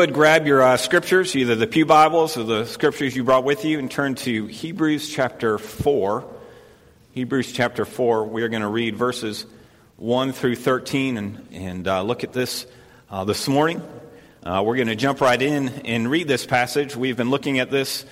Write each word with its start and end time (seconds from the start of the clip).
would 0.00 0.14
grab 0.14 0.46
your 0.46 0.62
uh, 0.62 0.78
scriptures, 0.78 1.36
either 1.36 1.54
the 1.54 1.66
Pew 1.66 1.84
Bibles 1.84 2.38
or 2.38 2.44
the 2.44 2.64
scriptures 2.64 3.14
you 3.14 3.22
brought 3.22 3.44
with 3.44 3.66
you, 3.66 3.78
and 3.78 3.90
turn 3.90 4.14
to 4.14 4.46
Hebrews 4.46 5.10
chapter 5.10 5.58
4. 5.58 6.24
Hebrews 7.12 7.52
chapter 7.52 7.84
4, 7.84 8.24
we 8.24 8.42
are 8.42 8.48
going 8.48 8.62
to 8.62 8.68
read 8.68 8.96
verses 8.96 9.44
1 9.96 10.32
through 10.32 10.56
13 10.56 11.18
and, 11.18 11.48
and 11.52 11.86
uh, 11.86 12.00
look 12.00 12.24
at 12.24 12.32
this 12.32 12.64
uh, 13.10 13.24
this 13.24 13.46
morning. 13.46 13.82
Uh, 14.42 14.62
we're 14.64 14.76
going 14.76 14.88
to 14.88 14.96
jump 14.96 15.20
right 15.20 15.42
in 15.42 15.68
and 15.84 16.10
read 16.10 16.26
this 16.26 16.46
passage. 16.46 16.96
We've 16.96 17.18
been 17.18 17.28
looking 17.28 17.58
at 17.58 17.70
this 17.70 18.06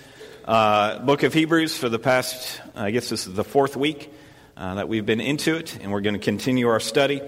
uh, 0.45 0.98
book 0.98 1.23
of 1.23 1.32
Hebrews 1.32 1.75
for 1.75 1.89
the 1.89 1.98
past, 1.98 2.61
I 2.75 2.91
guess 2.91 3.09
this 3.09 3.27
is 3.27 3.32
the 3.32 3.45
fourth 3.45 3.79
week 3.79 4.12
uh, 4.59 4.75
that 4.75 4.91
we've 4.91 5.07
been 5.07 5.23
into 5.23 5.57
it, 5.57 5.79
and 5.80 5.91
we're 5.91 6.02
going 6.02 6.16
to 6.16 6.20
continue 6.20 6.68
our 6.68 6.80
study. 6.80 7.23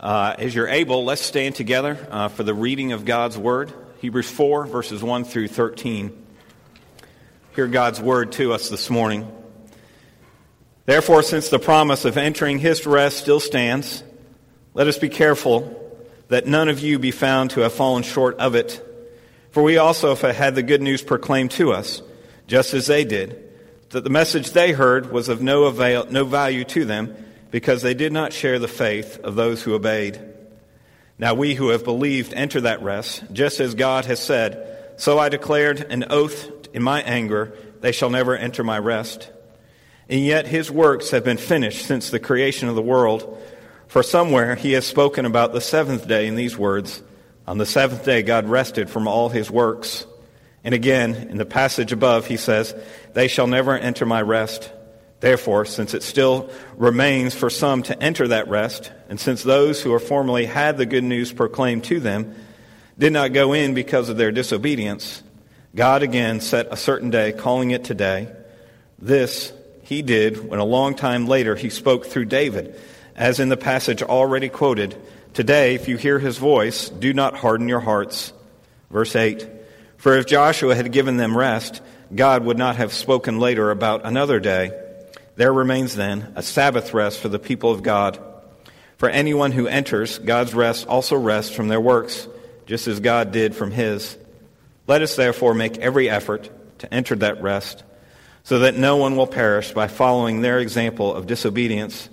as 0.00 0.54
you're 0.54 0.68
able, 0.68 1.04
let's 1.04 1.22
stand 1.22 1.56
together 1.56 1.96
for 2.36 2.44
the 2.44 2.54
reading 2.54 2.92
of 2.92 3.04
God's 3.04 3.36
Word. 3.36 3.72
Hebrews 4.06 4.30
4, 4.30 4.66
verses 4.66 5.02
1 5.02 5.24
through 5.24 5.48
13. 5.48 6.16
Hear 7.56 7.66
God's 7.66 8.00
word 8.00 8.30
to 8.32 8.52
us 8.52 8.68
this 8.68 8.88
morning. 8.88 9.28
Therefore, 10.84 11.24
since 11.24 11.48
the 11.48 11.58
promise 11.58 12.04
of 12.04 12.16
entering 12.16 12.60
his 12.60 12.86
rest 12.86 13.16
still 13.16 13.40
stands, 13.40 14.04
let 14.74 14.86
us 14.86 14.96
be 14.96 15.08
careful 15.08 15.98
that 16.28 16.46
none 16.46 16.68
of 16.68 16.78
you 16.78 17.00
be 17.00 17.10
found 17.10 17.50
to 17.50 17.62
have 17.62 17.72
fallen 17.72 18.04
short 18.04 18.38
of 18.38 18.54
it. 18.54 18.80
For 19.50 19.64
we 19.64 19.76
also 19.76 20.14
have 20.14 20.36
had 20.36 20.54
the 20.54 20.62
good 20.62 20.82
news 20.82 21.02
proclaimed 21.02 21.50
to 21.52 21.72
us, 21.72 22.00
just 22.46 22.74
as 22.74 22.86
they 22.86 23.04
did, 23.04 23.42
that 23.90 24.04
the 24.04 24.08
message 24.08 24.52
they 24.52 24.70
heard 24.70 25.10
was 25.10 25.28
of 25.28 25.42
no, 25.42 25.64
avail, 25.64 26.06
no 26.08 26.24
value 26.24 26.62
to 26.62 26.84
them, 26.84 27.16
because 27.50 27.82
they 27.82 27.94
did 27.94 28.12
not 28.12 28.32
share 28.32 28.60
the 28.60 28.68
faith 28.68 29.18
of 29.24 29.34
those 29.34 29.64
who 29.64 29.74
obeyed. 29.74 30.35
Now 31.18 31.34
we 31.34 31.54
who 31.54 31.68
have 31.68 31.84
believed 31.84 32.34
enter 32.34 32.60
that 32.62 32.82
rest, 32.82 33.24
just 33.32 33.60
as 33.60 33.74
God 33.74 34.04
has 34.04 34.20
said, 34.20 34.94
So 34.98 35.18
I 35.18 35.28
declared 35.28 35.80
an 35.80 36.04
oath 36.10 36.68
in 36.74 36.82
my 36.82 37.00
anger, 37.02 37.56
they 37.80 37.92
shall 37.92 38.10
never 38.10 38.36
enter 38.36 38.62
my 38.62 38.78
rest. 38.78 39.30
And 40.08 40.24
yet 40.24 40.46
his 40.46 40.70
works 40.70 41.10
have 41.10 41.24
been 41.24 41.38
finished 41.38 41.86
since 41.86 42.10
the 42.10 42.20
creation 42.20 42.68
of 42.68 42.74
the 42.74 42.82
world. 42.82 43.42
For 43.88 44.02
somewhere 44.02 44.54
he 44.54 44.72
has 44.72 44.86
spoken 44.86 45.24
about 45.24 45.52
the 45.52 45.60
seventh 45.60 46.06
day 46.06 46.26
in 46.26 46.34
these 46.34 46.58
words 46.58 47.02
On 47.46 47.58
the 47.58 47.66
seventh 47.66 48.04
day 48.04 48.22
God 48.22 48.48
rested 48.48 48.90
from 48.90 49.08
all 49.08 49.28
his 49.28 49.50
works. 49.50 50.06
And 50.64 50.74
again, 50.74 51.14
in 51.14 51.38
the 51.38 51.46
passage 51.46 51.92
above, 51.92 52.26
he 52.26 52.36
says, 52.36 52.74
They 53.14 53.28
shall 53.28 53.46
never 53.46 53.76
enter 53.76 54.04
my 54.04 54.20
rest. 54.20 54.70
Therefore, 55.26 55.64
since 55.64 55.92
it 55.92 56.04
still 56.04 56.50
remains 56.76 57.34
for 57.34 57.50
some 57.50 57.82
to 57.82 58.00
enter 58.00 58.28
that 58.28 58.46
rest, 58.46 58.92
and 59.08 59.18
since 59.18 59.42
those 59.42 59.82
who 59.82 59.98
formerly 59.98 60.46
had 60.46 60.78
the 60.78 60.86
good 60.86 61.02
news 61.02 61.32
proclaimed 61.32 61.82
to 61.86 61.98
them 61.98 62.36
did 62.96 63.12
not 63.12 63.32
go 63.32 63.52
in 63.52 63.74
because 63.74 64.08
of 64.08 64.16
their 64.16 64.30
disobedience, 64.30 65.24
God 65.74 66.04
again 66.04 66.38
set 66.40 66.68
a 66.70 66.76
certain 66.76 67.10
day, 67.10 67.32
calling 67.32 67.72
it 67.72 67.82
today. 67.82 68.28
This 69.00 69.52
he 69.82 70.00
did 70.00 70.48
when 70.48 70.60
a 70.60 70.64
long 70.64 70.94
time 70.94 71.26
later 71.26 71.56
he 71.56 71.70
spoke 71.70 72.06
through 72.06 72.26
David, 72.26 72.80
as 73.16 73.40
in 73.40 73.48
the 73.48 73.56
passage 73.56 74.04
already 74.04 74.48
quoted 74.48 74.96
Today, 75.34 75.74
if 75.74 75.88
you 75.88 75.96
hear 75.96 76.20
his 76.20 76.38
voice, 76.38 76.88
do 76.88 77.12
not 77.12 77.36
harden 77.36 77.68
your 77.68 77.80
hearts. 77.80 78.32
Verse 78.92 79.16
8 79.16 79.44
For 79.96 80.16
if 80.16 80.26
Joshua 80.26 80.76
had 80.76 80.92
given 80.92 81.16
them 81.16 81.36
rest, 81.36 81.82
God 82.14 82.44
would 82.44 82.58
not 82.58 82.76
have 82.76 82.92
spoken 82.92 83.40
later 83.40 83.72
about 83.72 84.06
another 84.06 84.38
day. 84.38 84.84
There 85.36 85.52
remains 85.52 85.94
then 85.94 86.32
a 86.34 86.42
Sabbath 86.42 86.94
rest 86.94 87.20
for 87.20 87.28
the 87.28 87.38
people 87.38 87.70
of 87.70 87.82
God. 87.82 88.18
For 88.96 89.10
anyone 89.10 89.52
who 89.52 89.66
enters 89.66 90.18
God's 90.18 90.54
rest 90.54 90.86
also 90.86 91.16
rests 91.16 91.54
from 91.54 91.68
their 91.68 91.80
works, 91.80 92.26
just 92.64 92.88
as 92.88 93.00
God 93.00 93.32
did 93.32 93.54
from 93.54 93.70
his. 93.70 94.16
Let 94.86 95.02
us 95.02 95.14
therefore 95.14 95.52
make 95.52 95.76
every 95.78 96.08
effort 96.08 96.50
to 96.78 96.92
enter 96.92 97.14
that 97.16 97.42
rest, 97.42 97.84
so 98.44 98.60
that 98.60 98.76
no 98.76 98.96
one 98.96 99.16
will 99.16 99.26
perish 99.26 99.72
by 99.72 99.88
following 99.88 100.40
their 100.40 100.58
example 100.58 101.14
of 101.14 101.26
disobedience. 101.26 102.08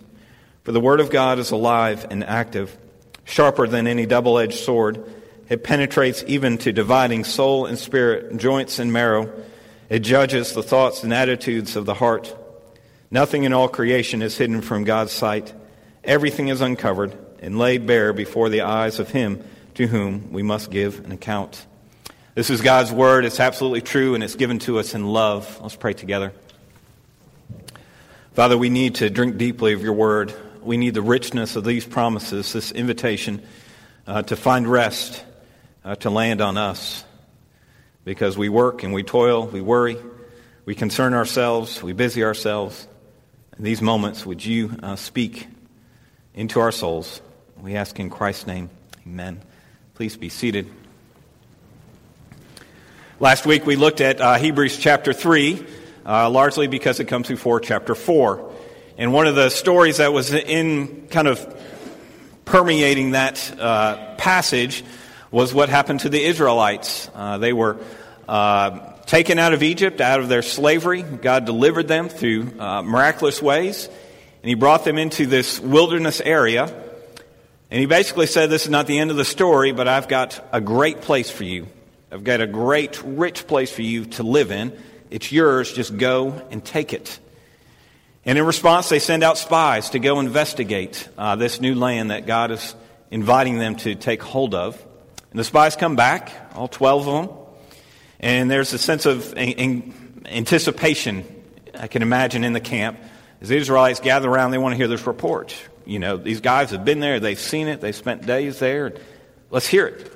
For 0.64 0.74
the 0.74 0.82
word 0.82 1.00
of 1.00 1.10
God 1.10 1.40
is 1.40 1.52
alive 1.52 2.06
and 2.10 2.24
active, 2.26 2.78
sharper 3.24 3.68
than 3.68 3.88
any 3.88 4.06
double 4.06 4.38
edged 4.38 4.60
sword. 4.60 5.02
It 5.48 5.64
penetrates 5.64 6.26
even 6.28 6.58
to 6.60 6.74
dividing 6.74 7.24
soul 7.24 7.68
and 7.68 7.80
spirit, 7.80 8.36
joints 8.38 8.80
and 8.80 8.92
marrow. 8.92 9.32
It 9.90 10.00
judges 10.00 10.54
the 10.54 10.64
thoughts 10.64 11.04
and 11.04 11.14
attitudes 11.14 11.78
of 11.78 11.86
the 11.86 11.94
heart. 11.94 12.36
Nothing 13.14 13.44
in 13.44 13.54
all 13.54 13.68
creation 13.68 14.24
is 14.24 14.36
hidden 14.36 14.62
from 14.62 14.86
God's 14.86 15.12
sight. 15.12 15.54
Everything 16.04 16.48
is 16.48 16.62
uncovered 16.62 17.16
and 17.44 17.60
laid 17.60 17.86
bare 17.86 18.12
before 18.12 18.50
the 18.50 18.62
eyes 18.62 18.98
of 18.98 19.08
Him 19.08 19.44
to 19.76 19.86
whom 19.86 20.32
we 20.32 20.42
must 20.42 20.72
give 20.72 21.06
an 21.06 21.12
account. 21.12 21.64
This 22.34 22.50
is 22.50 22.62
God's 22.62 22.92
word. 22.92 23.24
It's 23.24 23.40
absolutely 23.40 23.82
true, 23.82 24.16
and 24.16 24.24
it's 24.24 24.34
given 24.34 24.58
to 24.60 24.80
us 24.80 24.96
in 24.96 25.06
love. 25.06 25.60
Let's 25.62 25.76
pray 25.76 25.94
together. 25.94 26.34
Father, 28.34 28.58
we 28.58 28.70
need 28.70 28.96
to 28.96 29.12
drink 29.12 29.38
deeply 29.38 29.74
of 29.74 29.84
your 29.84 29.94
word. 29.94 30.34
We 30.64 30.78
need 30.78 30.96
the 30.96 31.04
richness 31.04 31.56
of 31.56 31.64
these 31.64 31.86
promises, 31.86 32.52
this 32.52 32.72
invitation 32.72 33.44
uh, 34.08 34.24
to 34.24 34.36
find 34.36 34.68
rest, 34.68 35.24
uh, 35.86 35.94
to 35.98 36.10
land 36.10 36.42
on 36.42 36.58
us. 36.58 37.06
Because 38.06 38.40
we 38.40 38.50
work 38.50 38.82
and 38.82 38.92
we 38.92 39.04
toil, 39.04 39.46
we 39.46 39.62
worry, 39.62 39.98
we 40.66 40.74
concern 40.74 41.14
ourselves, 41.14 41.84
we 41.84 41.94
busy 41.94 42.24
ourselves. 42.24 42.88
In 43.64 43.68
these 43.68 43.82
moments, 43.82 44.26
would 44.26 44.44
you 44.44 44.76
uh, 44.84 44.98
speak 44.98 45.48
into 46.36 46.60
our 46.60 46.74
souls? 46.74 47.22
We 47.62 47.78
ask 47.78 47.98
in 47.98 48.10
Christ's 48.10 48.46
name. 48.46 48.70
Amen. 49.08 49.42
Please 49.94 50.18
be 50.18 50.28
seated. 50.28 50.70
Last 53.22 53.46
week 53.46 53.66
we 53.66 53.78
looked 53.78 54.02
at 54.02 54.20
uh, 54.20 54.34
Hebrews 54.34 54.78
chapter 54.78 55.14
3, 55.14 55.66
uh, 56.06 56.30
largely 56.30 56.68
because 56.68 57.00
it 57.00 57.06
comes 57.06 57.30
before 57.30 57.62
chapter 57.62 57.96
4. 57.96 58.52
And 58.98 59.14
one 59.14 59.28
of 59.28 59.36
the 59.36 59.48
stories 59.48 59.96
that 59.96 60.12
was 60.12 60.34
in 60.34 61.08
kind 61.08 61.30
of 61.30 61.64
permeating 62.44 63.12
that 63.12 63.58
uh, 63.58 64.16
passage 64.16 64.84
was 65.32 65.54
what 65.54 65.70
happened 65.70 66.02
to 66.02 66.10
the 66.10 66.22
Israelites. 66.22 67.10
Uh, 67.16 67.38
they 67.38 67.54
were 67.54 67.78
uh, 68.28 68.93
taken 69.14 69.38
out 69.38 69.54
of 69.54 69.62
Egypt, 69.62 70.02
out 70.02 70.22
of 70.22 70.28
their 70.28 70.42
slavery. 70.42 71.04
God 71.04 71.46
delivered 71.46 71.88
them 71.88 72.10
through 72.10 72.52
uh, 72.60 72.82
miraculous 72.82 73.44
ways. 73.44 73.86
And 74.42 74.50
He 74.50 74.56
brought 74.56 74.86
them 74.86 74.98
into 74.98 75.28
this 75.28 75.60
wilderness 75.60 76.20
area. 76.20 76.64
And 77.70 77.80
He 77.80 77.86
basically 77.86 78.26
said, 78.26 78.50
This 78.50 78.64
is 78.64 78.72
not 78.72 78.88
the 78.88 78.98
end 78.98 79.12
of 79.12 79.18
the 79.18 79.24
story, 79.24 79.72
but 79.72 79.88
I've 79.88 80.08
got 80.08 80.44
a 80.52 80.60
great 80.60 81.02
place 81.02 81.30
for 81.30 81.44
you. 81.44 81.68
I've 82.12 82.24
got 82.24 82.42
a 82.42 82.48
great, 82.48 83.04
rich 83.04 83.46
place 83.46 83.72
for 83.72 83.84
you 83.84 84.06
to 84.06 84.24
live 84.24 84.50
in. 84.50 84.76
It's 85.12 85.32
yours. 85.32 85.72
Just 85.72 85.96
go 85.96 86.42
and 86.50 86.66
take 86.66 86.92
it. 86.92 87.20
And 88.26 88.40
in 88.40 88.48
response, 88.48 88.90
they 88.90 88.98
send 88.98 89.24
out 89.24 89.38
spies 89.38 89.92
to 89.92 90.00
go 90.00 90.22
investigate 90.22 91.08
uh, 91.20 91.36
this 91.36 91.62
new 91.62 91.76
land 91.76 92.10
that 92.10 92.26
God 92.26 92.50
is 92.50 92.74
inviting 93.12 93.60
them 93.60 93.76
to 93.76 93.94
take 93.94 94.24
hold 94.24 94.56
of. 94.56 94.84
And 95.30 95.40
the 95.40 95.44
spies 95.44 95.76
come 95.76 95.96
back, 95.96 96.32
all 96.56 96.68
12 96.68 97.08
of 97.08 97.28
them. 97.28 97.43
And 98.24 98.50
there's 98.50 98.72
a 98.72 98.78
sense 98.78 99.06
of 99.06 99.38
anticipation, 99.38 101.26
I 101.78 101.88
can 101.88 102.02
imagine, 102.02 102.46
in 102.46 102.54
the 102.54 102.62
camp. 102.62 102.98
As 103.42 103.50
the 103.50 103.58
Israelites 103.58 104.00
gather 104.00 104.30
around, 104.30 104.52
they 104.52 104.58
want 104.58 104.72
to 104.72 104.78
hear 104.78 104.88
this 104.88 105.06
report. 105.06 105.54
You 105.86 106.00
know, 106.00 106.16
these 106.16 106.40
guys 106.40 106.72
have 106.72 106.86
been 106.86 107.02
there, 107.02 107.20
they've 107.20 107.38
seen 107.38 107.68
it, 107.68 107.82
they've 107.82 107.94
spent 107.94 108.26
days 108.26 108.60
there. 108.60 108.94
Let's 109.52 109.68
hear 109.68 109.88
it. 109.88 110.10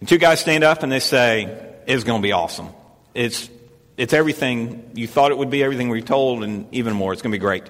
And 0.00 0.06
two 0.06 0.18
guys 0.18 0.40
stand 0.40 0.62
up 0.62 0.82
and 0.82 0.92
they 0.92 1.00
say, 1.00 1.74
It's 1.86 2.04
going 2.04 2.20
to 2.20 2.22
be 2.22 2.32
awesome. 2.32 2.68
It's, 3.14 3.48
it's 3.96 4.12
everything 4.12 4.90
you 4.92 5.06
thought 5.06 5.30
it 5.30 5.38
would 5.38 5.48
be, 5.48 5.64
everything 5.64 5.88
we 5.88 6.02
told, 6.02 6.44
and 6.44 6.66
even 6.72 6.92
more. 6.92 7.14
It's 7.14 7.22
going 7.22 7.32
to 7.32 7.38
be 7.38 7.40
great. 7.40 7.64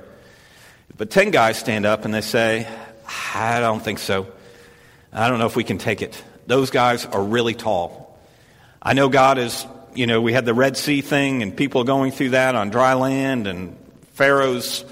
But 0.96 1.10
10 1.10 1.30
guys 1.30 1.56
stand 1.56 1.86
up 1.86 2.04
and 2.04 2.12
they 2.12 2.20
say, 2.20 2.66
I 3.32 3.60
don't 3.60 3.78
think 3.78 4.00
so. 4.00 4.26
I 5.12 5.28
don't 5.28 5.38
know 5.38 5.46
if 5.46 5.54
we 5.54 5.62
can 5.62 5.78
take 5.78 6.02
it. 6.02 6.20
Those 6.48 6.70
guys 6.70 7.06
are 7.06 7.22
really 7.22 7.54
tall. 7.54 8.07
I 8.80 8.92
know 8.92 9.08
God 9.08 9.38
is, 9.38 9.66
you 9.94 10.06
know, 10.06 10.20
we 10.20 10.32
had 10.32 10.44
the 10.44 10.54
Red 10.54 10.76
Sea 10.76 11.00
thing 11.00 11.42
and 11.42 11.56
people 11.56 11.84
going 11.84 12.12
through 12.12 12.30
that 12.30 12.54
on 12.54 12.70
dry 12.70 12.94
land 12.94 13.46
and 13.46 13.76
Pharaoh's 14.12 14.84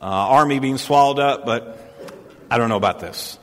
uh, 0.00 0.04
army 0.04 0.58
being 0.58 0.78
swallowed 0.78 1.18
up, 1.18 1.44
but 1.44 1.78
I 2.50 2.58
don't 2.58 2.68
know 2.68 2.76
about 2.76 3.00
this. 3.00 3.38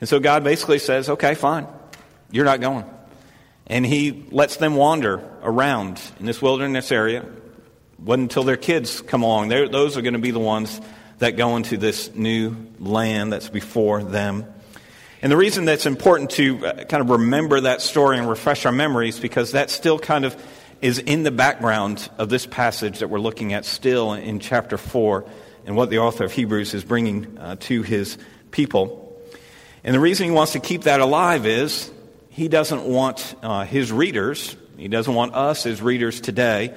And 0.00 0.08
so 0.08 0.20
God 0.20 0.44
basically 0.44 0.78
says, 0.78 1.08
okay, 1.08 1.34
fine, 1.34 1.66
you're 2.30 2.44
not 2.44 2.60
going. 2.60 2.84
And 3.66 3.84
he 3.84 4.26
lets 4.30 4.56
them 4.56 4.76
wander 4.76 5.22
around 5.42 6.00
in 6.20 6.26
this 6.26 6.40
wilderness 6.40 6.90
area. 6.92 7.26
Wasn't 7.98 8.22
until 8.22 8.44
their 8.44 8.56
kids 8.56 9.00
come 9.00 9.22
along. 9.22 9.48
They're, 9.48 9.68
those 9.68 9.96
are 9.96 10.02
going 10.02 10.14
to 10.14 10.20
be 10.20 10.30
the 10.30 10.38
ones 10.38 10.80
that 11.18 11.36
go 11.36 11.56
into 11.56 11.76
this 11.76 12.14
new 12.14 12.56
land 12.78 13.32
that's 13.32 13.48
before 13.48 14.04
them. 14.04 14.46
And 15.20 15.32
the 15.32 15.36
reason 15.36 15.64
that's 15.64 15.86
important 15.86 16.30
to 16.32 16.64
uh, 16.64 16.84
kind 16.84 17.00
of 17.00 17.10
remember 17.10 17.60
that 17.62 17.82
story 17.82 18.18
and 18.18 18.28
refresh 18.28 18.64
our 18.66 18.72
memories 18.72 19.18
because 19.18 19.50
that 19.52 19.68
still 19.68 19.98
kind 19.98 20.24
of 20.24 20.36
is 20.80 21.00
in 21.00 21.24
the 21.24 21.32
background 21.32 22.08
of 22.18 22.28
this 22.28 22.46
passage 22.46 23.00
that 23.00 23.08
we're 23.08 23.18
looking 23.18 23.52
at 23.52 23.64
still 23.64 24.12
in 24.12 24.38
chapter 24.38 24.78
4 24.78 25.28
and 25.66 25.74
what 25.74 25.90
the 25.90 25.98
author 25.98 26.24
of 26.24 26.32
Hebrews 26.32 26.72
is 26.72 26.84
bringing 26.84 27.36
uh, 27.36 27.56
to 27.60 27.82
his 27.82 28.16
people. 28.52 29.20
And 29.82 29.92
the 29.92 29.98
reason 29.98 30.26
he 30.26 30.30
wants 30.30 30.52
to 30.52 30.60
keep 30.60 30.82
that 30.82 31.00
alive 31.00 31.46
is 31.46 31.90
he 32.30 32.46
doesn't 32.46 32.84
want 32.84 33.34
uh, 33.42 33.64
his 33.64 33.90
readers, 33.90 34.56
he 34.76 34.86
doesn't 34.86 35.12
want 35.12 35.34
us 35.34 35.66
as 35.66 35.82
readers 35.82 36.20
today, 36.20 36.72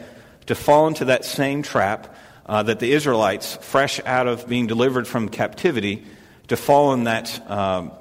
to 0.48 0.56
fall 0.56 0.88
into 0.88 1.06
that 1.06 1.26
same 1.26 1.62
trap 1.62 2.16
uh, 2.48 2.64
that 2.64 2.80
the 2.80 2.92
Israelites, 2.92 3.56
fresh 3.62 4.00
out 4.04 4.26
of 4.26 4.48
being 4.48 4.66
delivered 4.66 5.08
from 5.08 5.30
captivity, 5.30 6.04
to 6.48 6.58
fall 6.58 6.94
in 6.94 7.04
that 7.04 7.50
um, 7.50 7.92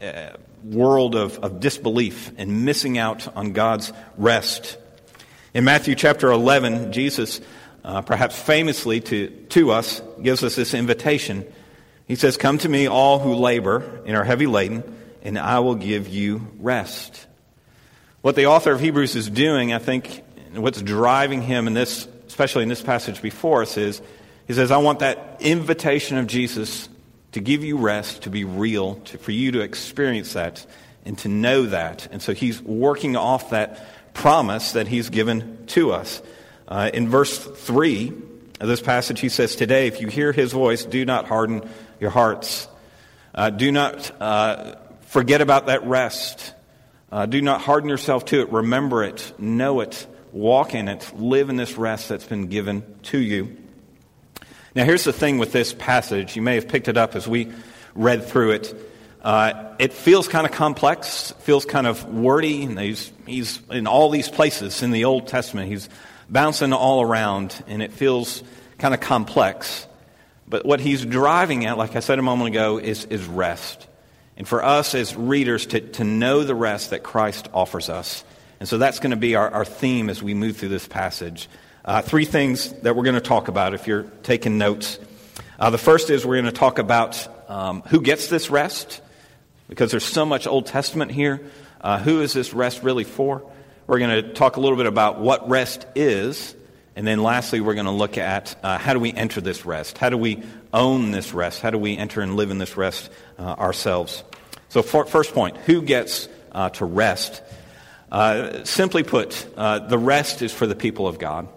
uh, 0.00 0.30
world 0.62 1.14
of, 1.14 1.38
of 1.38 1.60
disbelief 1.60 2.30
and 2.36 2.64
missing 2.64 2.98
out 2.98 3.34
on 3.36 3.52
God's 3.52 3.92
rest. 4.16 4.78
In 5.54 5.64
Matthew 5.64 5.94
chapter 5.94 6.30
11, 6.30 6.92
Jesus, 6.92 7.40
uh, 7.84 8.02
perhaps 8.02 8.40
famously 8.40 9.00
to, 9.00 9.28
to 9.48 9.70
us, 9.72 10.02
gives 10.22 10.44
us 10.44 10.54
this 10.56 10.74
invitation. 10.74 11.44
He 12.06 12.14
says, 12.14 12.36
Come 12.36 12.58
to 12.58 12.68
me, 12.68 12.86
all 12.86 13.18
who 13.18 13.34
labor 13.34 14.02
and 14.06 14.16
are 14.16 14.24
heavy 14.24 14.46
laden, 14.46 14.84
and 15.22 15.38
I 15.38 15.60
will 15.60 15.74
give 15.74 16.08
you 16.08 16.46
rest. 16.58 17.26
What 18.20 18.36
the 18.36 18.46
author 18.46 18.72
of 18.72 18.80
Hebrews 18.80 19.16
is 19.16 19.28
doing, 19.28 19.72
I 19.72 19.78
think, 19.78 20.22
what's 20.54 20.82
driving 20.82 21.42
him 21.42 21.66
in 21.66 21.74
this, 21.74 22.06
especially 22.26 22.62
in 22.62 22.68
this 22.68 22.82
passage 22.82 23.22
before 23.22 23.62
us, 23.62 23.76
is 23.76 24.02
he 24.46 24.54
says, 24.54 24.70
I 24.70 24.78
want 24.78 25.00
that 25.00 25.38
invitation 25.40 26.18
of 26.18 26.26
Jesus 26.26 26.88
to 27.38 27.44
give 27.44 27.62
you 27.62 27.78
rest, 27.78 28.22
to 28.22 28.30
be 28.30 28.44
real, 28.44 28.96
to, 28.96 29.18
for 29.18 29.30
you 29.30 29.52
to 29.52 29.60
experience 29.60 30.32
that 30.32 30.66
and 31.04 31.16
to 31.18 31.28
know 31.28 31.66
that. 31.66 32.08
And 32.10 32.20
so 32.20 32.34
he's 32.34 32.60
working 32.60 33.16
off 33.16 33.50
that 33.50 34.12
promise 34.12 34.72
that 34.72 34.88
he's 34.88 35.08
given 35.08 35.64
to 35.68 35.92
us. 35.92 36.20
Uh, 36.66 36.90
in 36.92 37.08
verse 37.08 37.38
3 37.38 38.12
of 38.60 38.68
this 38.68 38.80
passage, 38.80 39.20
he 39.20 39.28
says, 39.28 39.54
Today, 39.54 39.86
if 39.86 40.00
you 40.00 40.08
hear 40.08 40.32
his 40.32 40.52
voice, 40.52 40.84
do 40.84 41.04
not 41.04 41.26
harden 41.26 41.68
your 42.00 42.10
hearts. 42.10 42.66
Uh, 43.32 43.50
do 43.50 43.70
not 43.70 44.20
uh, 44.20 44.74
forget 45.02 45.40
about 45.40 45.66
that 45.66 45.86
rest. 45.86 46.54
Uh, 47.12 47.26
do 47.26 47.40
not 47.40 47.60
harden 47.60 47.88
yourself 47.88 48.24
to 48.26 48.40
it. 48.40 48.50
Remember 48.50 49.04
it. 49.04 49.32
Know 49.38 49.80
it. 49.80 50.06
Walk 50.32 50.74
in 50.74 50.88
it. 50.88 51.10
Live 51.16 51.50
in 51.50 51.56
this 51.56 51.78
rest 51.78 52.08
that's 52.08 52.26
been 52.26 52.48
given 52.48 52.82
to 53.04 53.18
you. 53.18 53.56
Now, 54.74 54.84
here's 54.84 55.04
the 55.04 55.12
thing 55.12 55.38
with 55.38 55.52
this 55.52 55.72
passage. 55.72 56.36
You 56.36 56.42
may 56.42 56.54
have 56.56 56.68
picked 56.68 56.88
it 56.88 56.96
up 56.96 57.14
as 57.14 57.26
we 57.26 57.52
read 57.94 58.24
through 58.24 58.52
it. 58.52 58.74
Uh, 59.22 59.74
it 59.78 59.92
feels 59.92 60.28
kind 60.28 60.46
of 60.46 60.52
complex, 60.52 61.32
feels 61.40 61.64
kind 61.64 61.86
of 61.86 62.04
wordy. 62.04 62.64
And 62.64 62.78
he's, 62.78 63.12
he's 63.26 63.60
in 63.70 63.86
all 63.86 64.10
these 64.10 64.28
places 64.28 64.82
in 64.82 64.90
the 64.90 65.04
Old 65.04 65.26
Testament. 65.26 65.68
He's 65.68 65.88
bouncing 66.28 66.72
all 66.72 67.02
around, 67.02 67.62
and 67.66 67.82
it 67.82 67.92
feels 67.92 68.42
kind 68.78 68.94
of 68.94 69.00
complex. 69.00 69.86
But 70.46 70.64
what 70.64 70.80
he's 70.80 71.04
driving 71.04 71.66
at, 71.66 71.76
like 71.76 71.96
I 71.96 72.00
said 72.00 72.18
a 72.18 72.22
moment 72.22 72.48
ago, 72.48 72.78
is, 72.78 73.04
is 73.06 73.24
rest. 73.26 73.86
And 74.36 74.46
for 74.46 74.64
us 74.64 74.94
as 74.94 75.16
readers 75.16 75.66
to, 75.66 75.80
to 75.80 76.04
know 76.04 76.44
the 76.44 76.54
rest 76.54 76.90
that 76.90 77.02
Christ 77.02 77.48
offers 77.52 77.88
us. 77.88 78.24
And 78.60 78.68
so 78.68 78.78
that's 78.78 79.00
going 79.00 79.10
to 79.10 79.16
be 79.16 79.34
our, 79.34 79.50
our 79.50 79.64
theme 79.64 80.08
as 80.08 80.22
we 80.22 80.34
move 80.34 80.56
through 80.56 80.68
this 80.68 80.86
passage. 80.86 81.48
Uh, 81.84 82.02
three 82.02 82.24
things 82.24 82.72
that 82.82 82.96
we're 82.96 83.04
going 83.04 83.14
to 83.14 83.20
talk 83.20 83.48
about 83.48 83.72
if 83.72 83.86
you're 83.86 84.02
taking 84.22 84.58
notes. 84.58 84.98
Uh, 85.58 85.70
the 85.70 85.78
first 85.78 86.10
is 86.10 86.26
we're 86.26 86.34
going 86.34 86.44
to 86.44 86.52
talk 86.52 86.78
about 86.78 87.28
um, 87.48 87.82
who 87.82 88.00
gets 88.00 88.26
this 88.28 88.50
rest, 88.50 89.00
because 89.68 89.92
there's 89.92 90.04
so 90.04 90.26
much 90.26 90.46
Old 90.46 90.66
Testament 90.66 91.12
here. 91.12 91.40
Uh, 91.80 91.98
who 91.98 92.20
is 92.20 92.32
this 92.32 92.52
rest 92.52 92.82
really 92.82 93.04
for? 93.04 93.48
We're 93.86 94.00
going 94.00 94.22
to 94.22 94.32
talk 94.32 94.56
a 94.56 94.60
little 94.60 94.76
bit 94.76 94.86
about 94.86 95.20
what 95.20 95.48
rest 95.48 95.86
is. 95.94 96.54
And 96.96 97.06
then 97.06 97.22
lastly, 97.22 97.60
we're 97.60 97.74
going 97.74 97.86
to 97.86 97.92
look 97.92 98.18
at 98.18 98.56
uh, 98.64 98.76
how 98.76 98.92
do 98.92 98.98
we 98.98 99.12
enter 99.12 99.40
this 99.40 99.64
rest? 99.64 99.98
How 99.98 100.10
do 100.10 100.18
we 100.18 100.42
own 100.72 101.12
this 101.12 101.32
rest? 101.32 101.60
How 101.62 101.70
do 101.70 101.78
we 101.78 101.96
enter 101.96 102.20
and 102.20 102.34
live 102.34 102.50
in 102.50 102.58
this 102.58 102.76
rest 102.76 103.08
uh, 103.38 103.42
ourselves? 103.42 104.24
So, 104.68 104.82
for, 104.82 105.06
first 105.06 105.32
point 105.32 105.56
who 105.58 105.80
gets 105.82 106.28
uh, 106.50 106.70
to 106.70 106.84
rest? 106.84 107.40
Simply 108.64 109.04
put, 109.04 109.30
the 109.56 109.98
rest 109.98 110.42
is 110.42 110.52
for 110.52 110.66
the 110.66 110.74
people 110.74 111.06
of 111.06 111.18
God. 111.18 111.48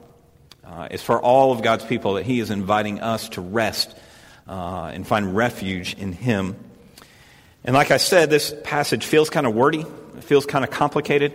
Uh, 0.63 0.87
it's 0.91 1.03
for 1.03 1.19
all 1.19 1.51
of 1.51 1.61
God's 1.61 1.85
people 1.85 2.13
that 2.13 2.25
He 2.25 2.39
is 2.39 2.51
inviting 2.51 2.99
us 2.99 3.29
to 3.29 3.41
rest 3.41 3.95
uh, 4.47 4.91
and 4.93 5.05
find 5.05 5.35
refuge 5.35 5.95
in 5.95 6.13
Him. 6.13 6.55
And 7.63 7.75
like 7.75 7.91
I 7.91 7.97
said, 7.97 8.29
this 8.29 8.53
passage 8.63 9.05
feels 9.05 9.29
kind 9.29 9.45
of 9.45 9.53
wordy, 9.53 9.81
it 9.81 10.23
feels 10.23 10.45
kind 10.45 10.63
of 10.63 10.71
complicated, 10.71 11.33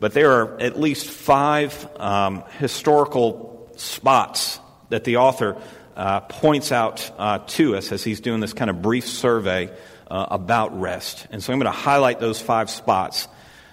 but 0.00 0.12
there 0.12 0.32
are 0.32 0.60
at 0.60 0.78
least 0.78 1.06
five 1.06 1.88
um, 1.96 2.44
historical 2.58 3.70
spots 3.76 4.60
that 4.88 5.04
the 5.04 5.18
author 5.18 5.56
uh, 5.96 6.20
points 6.20 6.72
out 6.72 7.10
uh, 7.18 7.38
to 7.38 7.76
us 7.76 7.90
as 7.92 8.04
he's 8.04 8.20
doing 8.20 8.40
this 8.40 8.52
kind 8.52 8.70
of 8.70 8.80
brief 8.80 9.06
survey 9.06 9.70
uh, 10.08 10.26
about 10.30 10.80
rest. 10.80 11.26
And 11.30 11.42
so 11.42 11.52
I'm 11.52 11.58
going 11.58 11.72
to 11.72 11.78
highlight 11.78 12.20
those 12.20 12.40
five 12.40 12.70
spots 12.70 13.28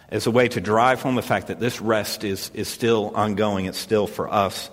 as 0.09 0.27
a 0.27 0.31
way 0.31 0.47
to 0.47 0.61
drive 0.61 1.01
home 1.01 1.15
the 1.15 1.21
fact 1.21 1.47
that 1.47 1.59
this 1.59 1.81
rest 1.81 2.23
is, 2.23 2.51
is 2.53 2.67
still 2.67 3.11
ongoing, 3.15 3.65
it's 3.65 3.77
still 3.77 4.07
for 4.07 4.31
us. 4.31 4.69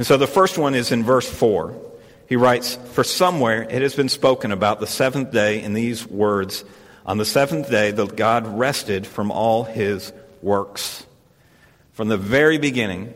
And 0.00 0.06
so 0.06 0.16
the 0.16 0.26
first 0.26 0.56
one 0.56 0.74
is 0.74 0.92
in 0.92 1.04
verse 1.04 1.28
4. 1.28 1.78
He 2.26 2.34
writes, 2.34 2.78
For 2.92 3.04
somewhere 3.04 3.64
it 3.64 3.82
has 3.82 3.94
been 3.94 4.08
spoken 4.08 4.50
about 4.50 4.80
the 4.80 4.86
seventh 4.86 5.30
day 5.30 5.62
in 5.62 5.74
these 5.74 6.06
words 6.06 6.64
On 7.04 7.18
the 7.18 7.26
seventh 7.26 7.68
day, 7.68 7.90
the 7.90 8.06
God 8.06 8.46
rested 8.58 9.06
from 9.06 9.30
all 9.30 9.62
his 9.62 10.10
works. 10.40 11.04
From 11.92 12.08
the 12.08 12.16
very 12.16 12.56
beginning, 12.56 13.12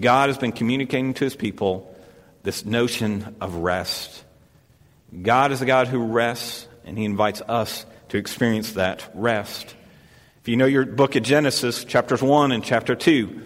God 0.00 0.28
has 0.28 0.36
been 0.36 0.52
communicating 0.52 1.14
to 1.14 1.24
his 1.24 1.34
people 1.34 1.96
this 2.42 2.66
notion 2.66 3.34
of 3.40 3.54
rest. 3.54 4.22
God 5.22 5.50
is 5.50 5.62
a 5.62 5.66
God 5.66 5.88
who 5.88 6.04
rests, 6.04 6.68
and 6.84 6.98
he 6.98 7.06
invites 7.06 7.40
us 7.40 7.86
to 8.10 8.18
experience 8.18 8.72
that 8.72 9.10
rest. 9.14 9.74
If 10.42 10.48
you 10.48 10.58
know 10.58 10.66
your 10.66 10.84
book 10.84 11.16
of 11.16 11.22
Genesis, 11.22 11.84
chapters 11.84 12.20
1 12.20 12.52
and 12.52 12.62
chapter 12.62 12.94
2, 12.94 13.40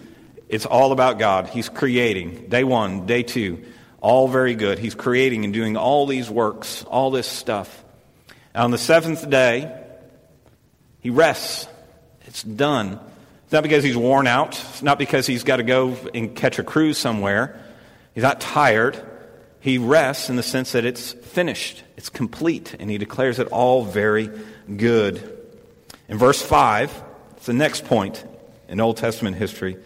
it's 0.49 0.65
all 0.65 0.91
about 0.91 1.19
God. 1.19 1.47
He's 1.47 1.69
creating. 1.69 2.47
Day 2.49 2.63
one, 2.63 3.05
day 3.05 3.23
two, 3.23 3.63
all 3.99 4.27
very 4.27 4.55
good. 4.55 4.79
He's 4.79 4.95
creating 4.95 5.43
and 5.43 5.53
doing 5.53 5.75
all 5.75 6.05
these 6.05 6.29
works, 6.29 6.83
all 6.83 7.11
this 7.11 7.27
stuff. 7.27 7.83
And 8.53 8.63
on 8.63 8.71
the 8.71 8.77
seventh 8.77 9.29
day, 9.29 9.83
he 10.99 11.09
rests. 11.09 11.67
It's 12.25 12.43
done. 12.43 12.99
It's 13.43 13.53
not 13.53 13.63
because 13.63 13.83
he's 13.83 13.97
worn 13.97 14.27
out. 14.27 14.59
It's 14.59 14.83
not 14.83 14.99
because 14.99 15.25
he's 15.25 15.43
got 15.43 15.57
to 15.57 15.63
go 15.63 15.95
and 16.13 16.35
catch 16.35 16.59
a 16.59 16.63
cruise 16.63 16.97
somewhere. 16.97 17.59
He's 18.13 18.23
not 18.23 18.41
tired. 18.41 19.01
He 19.59 19.77
rests 19.77 20.29
in 20.29 20.35
the 20.35 20.43
sense 20.43 20.73
that 20.73 20.85
it's 20.85 21.11
finished, 21.11 21.83
it's 21.97 22.09
complete, 22.09 22.75
and 22.79 22.89
he 22.89 22.97
declares 22.97 23.39
it 23.39 23.47
all 23.47 23.83
very 23.83 24.29
good. 24.75 25.37
In 26.07 26.17
verse 26.17 26.41
5, 26.41 27.03
it's 27.35 27.45
the 27.45 27.53
next 27.53 27.85
point 27.85 28.23
in 28.69 28.79
Old 28.79 28.97
Testament 28.97 29.35
history. 29.35 29.77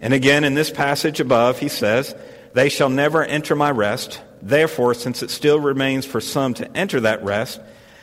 And 0.00 0.12
again, 0.12 0.44
in 0.44 0.54
this 0.54 0.70
passage 0.70 1.20
above, 1.20 1.58
he 1.58 1.68
says, 1.68 2.14
They 2.52 2.68
shall 2.68 2.90
never 2.90 3.24
enter 3.24 3.56
my 3.56 3.70
rest. 3.70 4.20
Therefore, 4.42 4.94
since 4.94 5.22
it 5.22 5.30
still 5.30 5.58
remains 5.58 6.04
for 6.04 6.20
some 6.20 6.54
to 6.54 6.76
enter 6.76 7.00
that 7.00 7.24
rest, 7.24 7.60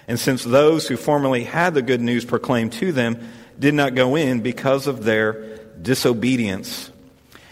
and 0.07 0.19
since 0.19 0.43
those 0.43 0.87
who 0.87 0.97
formerly 0.97 1.43
had 1.43 1.73
the 1.73 1.81
good 1.81 2.01
news 2.01 2.25
proclaimed 2.25 2.73
to 2.73 2.91
them 2.91 3.29
did 3.57 3.73
not 3.73 3.95
go 3.95 4.15
in 4.15 4.41
because 4.41 4.87
of 4.87 5.03
their 5.03 5.59
disobedience. 5.81 6.91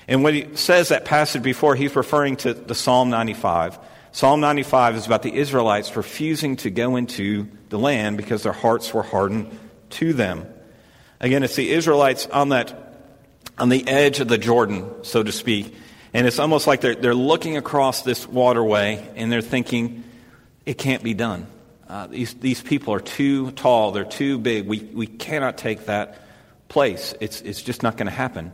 And 0.08 0.24
when 0.24 0.34
he 0.34 0.56
says 0.56 0.90
that 0.90 1.06
passage 1.06 1.44
before, 1.44 1.76
he's 1.76 1.96
referring 1.96 2.36
to 2.38 2.54
the 2.54 2.76
Psalm 2.76 3.10
95. 3.10 3.80
Psalm 4.12 4.42
95 4.42 4.96
is 4.98 5.06
about 5.06 5.24
the 5.24 5.34
Israelites 5.34 5.96
refusing 5.96 6.58
to 6.58 6.70
go 6.70 6.98
into 6.98 7.48
the 7.70 7.80
land 7.80 8.18
because 8.18 8.44
their 8.44 8.52
hearts 8.52 8.94
were 8.94 9.04
hardened 9.04 9.58
to 9.92 10.12
them. 10.12 10.46
Again, 11.22 11.44
it's 11.44 11.56
the 11.56 11.72
Israelites 11.72 12.28
on 12.28 12.50
that 12.50 12.91
on 13.62 13.70
the 13.70 13.88
edge 13.88 14.20
of 14.20 14.28
the 14.28 14.40
Jordan, 14.40 14.90
so 15.04 15.22
to 15.22 15.32
speak. 15.32 15.76
And 16.16 16.26
it's 16.26 16.40
almost 16.40 16.66
like 16.66 16.82
they're, 16.82 16.96
they're 16.96 17.14
looking 17.14 17.58
across 17.58 18.02
this 18.02 18.28
waterway 18.28 19.08
and 19.16 19.32
they're 19.32 19.42
thinking, 19.42 20.04
it 20.66 20.80
can't 20.80 21.04
be 21.04 21.14
done. 21.14 21.46
Uh, 21.88 22.08
these, 22.08 22.34
these 22.34 22.60
people 22.60 22.92
are 22.96 23.00
too 23.00 23.52
tall, 23.52 23.92
they're 23.92 24.04
too 24.04 24.40
big. 24.40 24.68
We, 24.68 24.80
we 24.80 25.06
cannot 25.06 25.60
take 25.60 25.86
that 25.86 26.22
place. 26.70 27.14
It's, 27.22 27.42
it's 27.42 27.62
just 27.62 27.84
not 27.84 27.98
going 27.98 28.08
to 28.08 28.14
happen. 28.14 28.52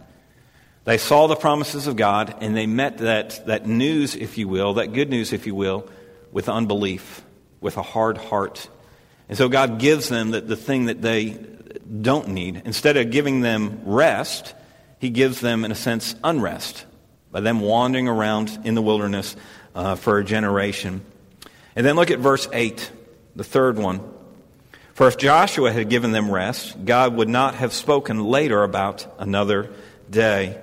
They 0.83 0.97
saw 0.97 1.27
the 1.27 1.37
promises 1.37 1.87
of 1.87 1.95
God 1.95 2.35
and 2.41 2.55
they 2.55 2.67
met 2.67 2.97
that, 2.97 3.45
that 3.47 3.65
news, 3.65 4.13
if 4.13 4.37
you 4.37 4.49
will, 4.49 4.73
that 4.73 4.91
good 4.91 5.09
news, 5.09 5.31
if 5.31 5.47
you 5.47 5.55
will, 5.55 5.87
with 6.33 6.49
unbelief, 6.49 7.23
with 7.61 7.77
a 7.77 7.81
hard 7.81 8.17
heart. 8.17 8.67
And 9.29 9.37
so 9.37 9.47
God 9.47 9.79
gives 9.79 10.09
them 10.09 10.31
the, 10.31 10.41
the 10.41 10.57
thing 10.57 10.87
that 10.87 11.01
they 11.01 11.37
don't 12.01 12.27
need. 12.27 12.61
Instead 12.65 12.97
of 12.97 13.09
giving 13.09 13.39
them 13.39 13.81
rest, 13.85 14.53
he 14.99 15.09
gives 15.09 15.39
them, 15.39 15.63
in 15.63 15.71
a 15.71 15.75
sense, 15.75 16.15
unrest 16.23 16.85
by 17.31 17.41
them 17.41 17.59
wandering 17.59 18.07
around 18.07 18.57
in 18.63 18.73
the 18.73 18.81
wilderness 18.81 19.35
uh, 19.75 19.95
for 19.95 20.17
a 20.17 20.23
generation. 20.23 21.01
And 21.75 21.85
then 21.85 21.95
look 21.95 22.09
at 22.09 22.19
verse 22.19 22.47
8, 22.51 22.91
the 23.35 23.43
third 23.43 23.77
one. 23.77 24.01
For 24.93 25.07
if 25.07 25.17
Joshua 25.17 25.71
had 25.71 25.89
given 25.89 26.11
them 26.11 26.31
rest, 26.31 26.83
God 26.83 27.15
would 27.15 27.29
not 27.29 27.55
have 27.55 27.73
spoken 27.73 28.23
later 28.23 28.63
about 28.63 29.05
another 29.19 29.69
day. 30.09 30.59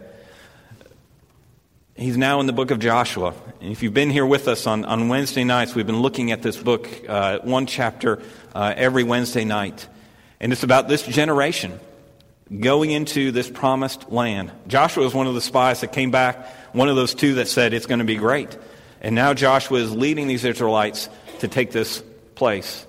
He's 1.94 2.16
now 2.16 2.40
in 2.40 2.46
the 2.46 2.52
book 2.52 2.72
of 2.72 2.80
Joshua. 2.80 3.34
And 3.60 3.70
if 3.70 3.84
you've 3.84 3.94
been 3.94 4.10
here 4.10 4.26
with 4.26 4.48
us 4.48 4.66
on, 4.66 4.84
on 4.84 5.08
Wednesday 5.08 5.44
nights, 5.44 5.76
we've 5.76 5.86
been 5.86 6.02
looking 6.02 6.32
at 6.32 6.42
this 6.42 6.56
book, 6.56 6.88
uh, 7.08 7.38
one 7.44 7.66
chapter 7.66 8.20
uh, 8.52 8.74
every 8.76 9.04
Wednesday 9.04 9.44
night. 9.44 9.86
And 10.40 10.52
it's 10.52 10.64
about 10.64 10.88
this 10.88 11.06
generation 11.06 11.78
going 12.60 12.90
into 12.90 13.32
this 13.32 13.50
promised 13.50 14.10
land. 14.10 14.52
Joshua 14.66 15.04
was 15.04 15.14
one 15.14 15.26
of 15.26 15.34
the 15.34 15.40
spies 15.40 15.80
that 15.80 15.92
came 15.92 16.10
back, 16.10 16.46
one 16.74 16.88
of 16.88 16.96
those 16.96 17.14
two 17.14 17.34
that 17.34 17.48
said 17.48 17.72
it's 17.72 17.86
going 17.86 18.00
to 18.00 18.04
be 18.04 18.16
great. 18.16 18.56
And 19.00 19.14
now 19.14 19.34
Joshua 19.34 19.78
is 19.78 19.92
leading 19.92 20.28
these 20.28 20.44
Israelites 20.44 21.08
to 21.40 21.48
take 21.48 21.70
this 21.70 22.02
place. 22.34 22.86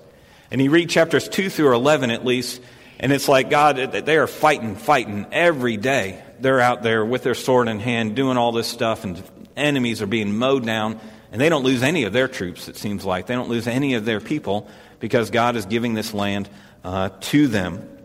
And 0.50 0.60
you 0.60 0.70
read 0.70 0.90
chapters 0.90 1.28
2 1.28 1.50
through 1.50 1.74
11 1.74 2.10
at 2.10 2.24
least, 2.24 2.60
and 2.98 3.12
it's 3.12 3.28
like 3.28 3.50
God, 3.50 3.76
they 3.76 4.16
are 4.16 4.26
fighting, 4.26 4.76
fighting 4.76 5.26
every 5.32 5.76
day. 5.76 6.22
They're 6.40 6.60
out 6.60 6.82
there 6.82 7.04
with 7.04 7.22
their 7.22 7.34
sword 7.34 7.68
in 7.68 7.80
hand 7.80 8.14
doing 8.14 8.36
all 8.36 8.52
this 8.52 8.68
stuff, 8.68 9.04
and 9.04 9.22
enemies 9.56 10.02
are 10.02 10.06
being 10.06 10.36
mowed 10.36 10.64
down. 10.64 11.00
And 11.32 11.40
they 11.40 11.48
don't 11.48 11.64
lose 11.64 11.82
any 11.82 12.04
of 12.04 12.12
their 12.12 12.28
troops, 12.28 12.68
it 12.68 12.76
seems 12.76 13.04
like. 13.04 13.26
They 13.26 13.34
don't 13.34 13.48
lose 13.48 13.66
any 13.66 13.94
of 13.94 14.04
their 14.04 14.20
people 14.20 14.68
because 15.00 15.30
God 15.30 15.56
is 15.56 15.66
giving 15.66 15.94
this 15.94 16.14
land 16.14 16.48
uh, 16.84 17.10
to 17.20 17.48
them. 17.48 17.95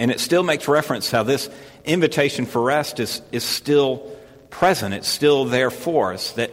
And 0.00 0.10
it 0.10 0.18
still 0.18 0.42
makes 0.42 0.66
reference 0.66 1.10
how 1.10 1.24
this 1.24 1.50
invitation 1.84 2.46
for 2.46 2.62
rest 2.62 3.00
is, 3.00 3.20
is 3.32 3.44
still 3.44 3.98
present. 4.48 4.94
It's 4.94 5.06
still 5.06 5.44
there 5.44 5.70
for 5.70 6.14
us. 6.14 6.32
That, 6.32 6.52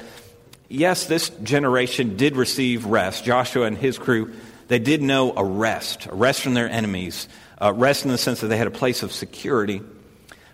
yes, 0.68 1.06
this 1.06 1.30
generation 1.30 2.18
did 2.18 2.36
receive 2.36 2.86
rest. 2.86 3.24
Joshua 3.24 3.66
and 3.66 3.78
his 3.78 3.98
crew, 3.98 4.34
they 4.68 4.80
did 4.80 5.02
know 5.02 5.34
a 5.34 5.46
rest, 5.46 6.08
a 6.08 6.14
rest 6.14 6.42
from 6.42 6.56
their 6.56 6.70
enemies, 6.70 7.30
a 7.58 7.72
rest 7.72 8.04
in 8.04 8.12
the 8.12 8.18
sense 8.18 8.42
that 8.42 8.48
they 8.48 8.58
had 8.58 8.68
a 8.68 8.72
place 8.72 9.02
of 9.02 9.14
security. 9.14 9.82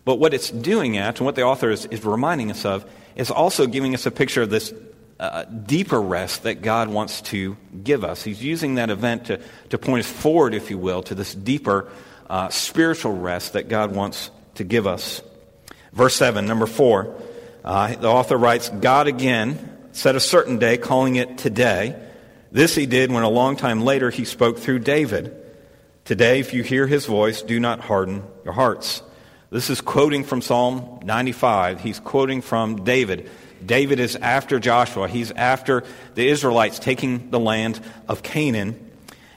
But 0.05 0.19
what 0.19 0.35
it's 0.35 0.51
doing 0.51 0.95
at, 0.97 1.17
and 1.17 1.25
what 1.25 1.33
the 1.33 1.41
author 1.41 1.71
is, 1.71 1.87
is 1.87 2.05
reminding 2.05 2.51
us 2.51 2.63
of, 2.63 2.85
is 3.15 3.31
also 3.31 3.65
giving 3.65 3.95
us 3.95 4.05
a 4.05 4.11
picture 4.11 4.43
of 4.43 4.51
this 4.51 4.71
uh, 5.19 5.45
deeper 5.45 5.99
rest 5.99 6.43
that 6.43 6.61
God 6.61 6.89
wants 6.89 7.21
to 7.21 7.57
give 7.83 8.03
us. 8.03 8.21
He's 8.21 8.43
using 8.43 8.75
that 8.75 8.91
event 8.91 9.25
to, 9.25 9.39
to 9.69 9.79
point 9.79 10.05
us 10.05 10.11
forward, 10.11 10.53
if 10.53 10.69
you 10.69 10.77
will, 10.77 11.01
to 11.03 11.15
this 11.15 11.33
deeper 11.33 11.89
uh, 12.29 12.49
spiritual 12.49 13.13
rest 13.13 13.53
that 13.53 13.69
God 13.69 13.95
wants 13.95 14.31
to 14.55 14.63
give 14.63 14.87
us. 14.87 15.21
Verse 15.91 16.15
7, 16.15 16.45
number 16.45 16.65
4, 16.65 17.15
uh, 17.63 17.95
the 17.95 18.07
author 18.07 18.37
writes 18.37 18.69
God 18.69 19.07
again 19.07 19.69
set 19.93 20.15
a 20.15 20.19
certain 20.19 20.57
day, 20.57 20.77
calling 20.77 21.15
it 21.15 21.37
today. 21.37 21.95
This 22.51 22.75
he 22.75 22.85
did 22.85 23.11
when 23.11 23.23
a 23.23 23.29
long 23.29 23.55
time 23.55 23.81
later 23.81 24.09
he 24.09 24.25
spoke 24.25 24.59
through 24.59 24.79
David. 24.79 25.35
Today, 26.05 26.39
if 26.39 26.53
you 26.53 26.63
hear 26.63 26.85
his 26.85 27.05
voice, 27.05 27.41
do 27.41 27.59
not 27.59 27.79
harden 27.79 28.23
your 28.43 28.53
hearts. 28.53 29.01
This 29.49 29.69
is 29.69 29.81
quoting 29.81 30.23
from 30.23 30.41
Psalm 30.41 30.99
95. 31.03 31.79
He's 31.79 31.99
quoting 31.99 32.41
from 32.41 32.83
David. 32.83 33.29
David 33.65 33.99
is 33.99 34.15
after 34.15 34.59
Joshua. 34.59 35.07
He's 35.07 35.31
after 35.31 35.83
the 36.15 36.27
Israelites 36.27 36.79
taking 36.79 37.29
the 37.29 37.39
land 37.39 37.79
of 38.09 38.23
Canaan. 38.23 38.91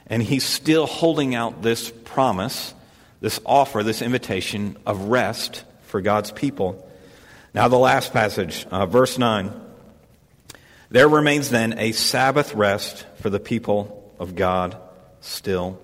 And 0.07 0.21
he's 0.21 0.43
still 0.43 0.87
holding 0.87 1.35
out 1.35 1.61
this 1.61 1.91
promise, 1.91 2.73
this 3.19 3.39
offer, 3.45 3.83
this 3.83 4.01
invitation 4.01 4.77
of 4.85 5.05
rest 5.05 5.63
for 5.83 6.01
God's 6.01 6.31
people. 6.31 6.87
Now, 7.53 7.67
the 7.67 7.77
last 7.77 8.13
passage, 8.13 8.65
uh, 8.69 8.85
verse 8.85 9.17
9. 9.17 9.51
There 10.89 11.09
remains 11.09 11.49
then 11.49 11.77
a 11.77 11.91
Sabbath 11.91 12.53
rest 12.53 13.05
for 13.15 13.29
the 13.29 13.39
people 13.39 14.13
of 14.19 14.35
God 14.35 14.77
still. 15.21 15.81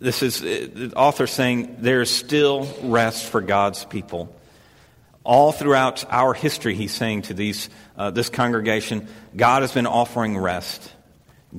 This 0.00 0.22
is 0.22 0.42
uh, 0.42 0.68
the 0.72 0.92
author 0.94 1.26
saying 1.26 1.76
there 1.80 2.02
is 2.02 2.10
still 2.10 2.68
rest 2.82 3.24
for 3.24 3.40
God's 3.40 3.84
people. 3.84 4.34
All 5.24 5.52
throughout 5.52 6.04
our 6.10 6.34
history, 6.34 6.74
he's 6.74 6.92
saying 6.92 7.22
to 7.22 7.34
these, 7.34 7.68
uh, 7.96 8.10
this 8.10 8.28
congregation, 8.28 9.08
God 9.36 9.62
has 9.62 9.72
been 9.72 9.86
offering 9.86 10.38
rest, 10.38 10.92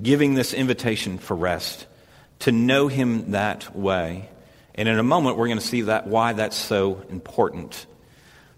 giving 0.01 0.35
this 0.35 0.53
invitation 0.53 1.17
for 1.17 1.35
rest, 1.35 1.85
to 2.39 2.51
know 2.51 2.87
him 2.87 3.31
that 3.31 3.75
way. 3.75 4.29
And 4.79 4.87
in 4.87 4.97
a 4.97 5.03
moment, 5.03 5.35
we're 5.35 5.47
going 5.47 5.59
to 5.59 5.65
see 5.65 5.81
that 5.81 6.07
why 6.07 6.31
that's 6.31 6.55
so 6.55 7.03
important. 7.09 7.85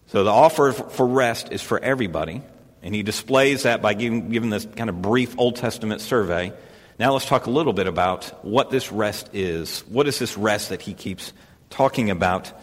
So 0.09 0.23
the 0.23 0.29
offer 0.29 0.71
for 0.71 1.07
rest 1.07 1.51
is 1.51 1.63
for 1.63 1.79
everybody, 1.79 2.43
and 2.83 2.93
he 2.93 3.01
displays 3.01 3.63
that 3.63 3.81
by 3.81 3.95
giving, 3.95 4.29
giving 4.29 4.51
this 4.51 4.67
kind 4.75 4.91
of 4.91 5.01
brief 5.01 5.33
Old 5.39 5.55
Testament 5.55 5.99
survey. 5.99 6.53
Now 6.99 7.13
let's 7.13 7.25
talk 7.25 7.47
a 7.47 7.49
little 7.49 7.73
bit 7.73 7.87
about 7.87 8.25
what 8.45 8.69
this 8.69 8.91
rest 8.91 9.31
is. 9.33 9.79
What 9.87 10.07
is 10.07 10.19
this 10.19 10.37
rest 10.37 10.69
that 10.69 10.83
he 10.83 10.93
keeps 10.93 11.33
talking 11.71 12.11
about? 12.11 12.53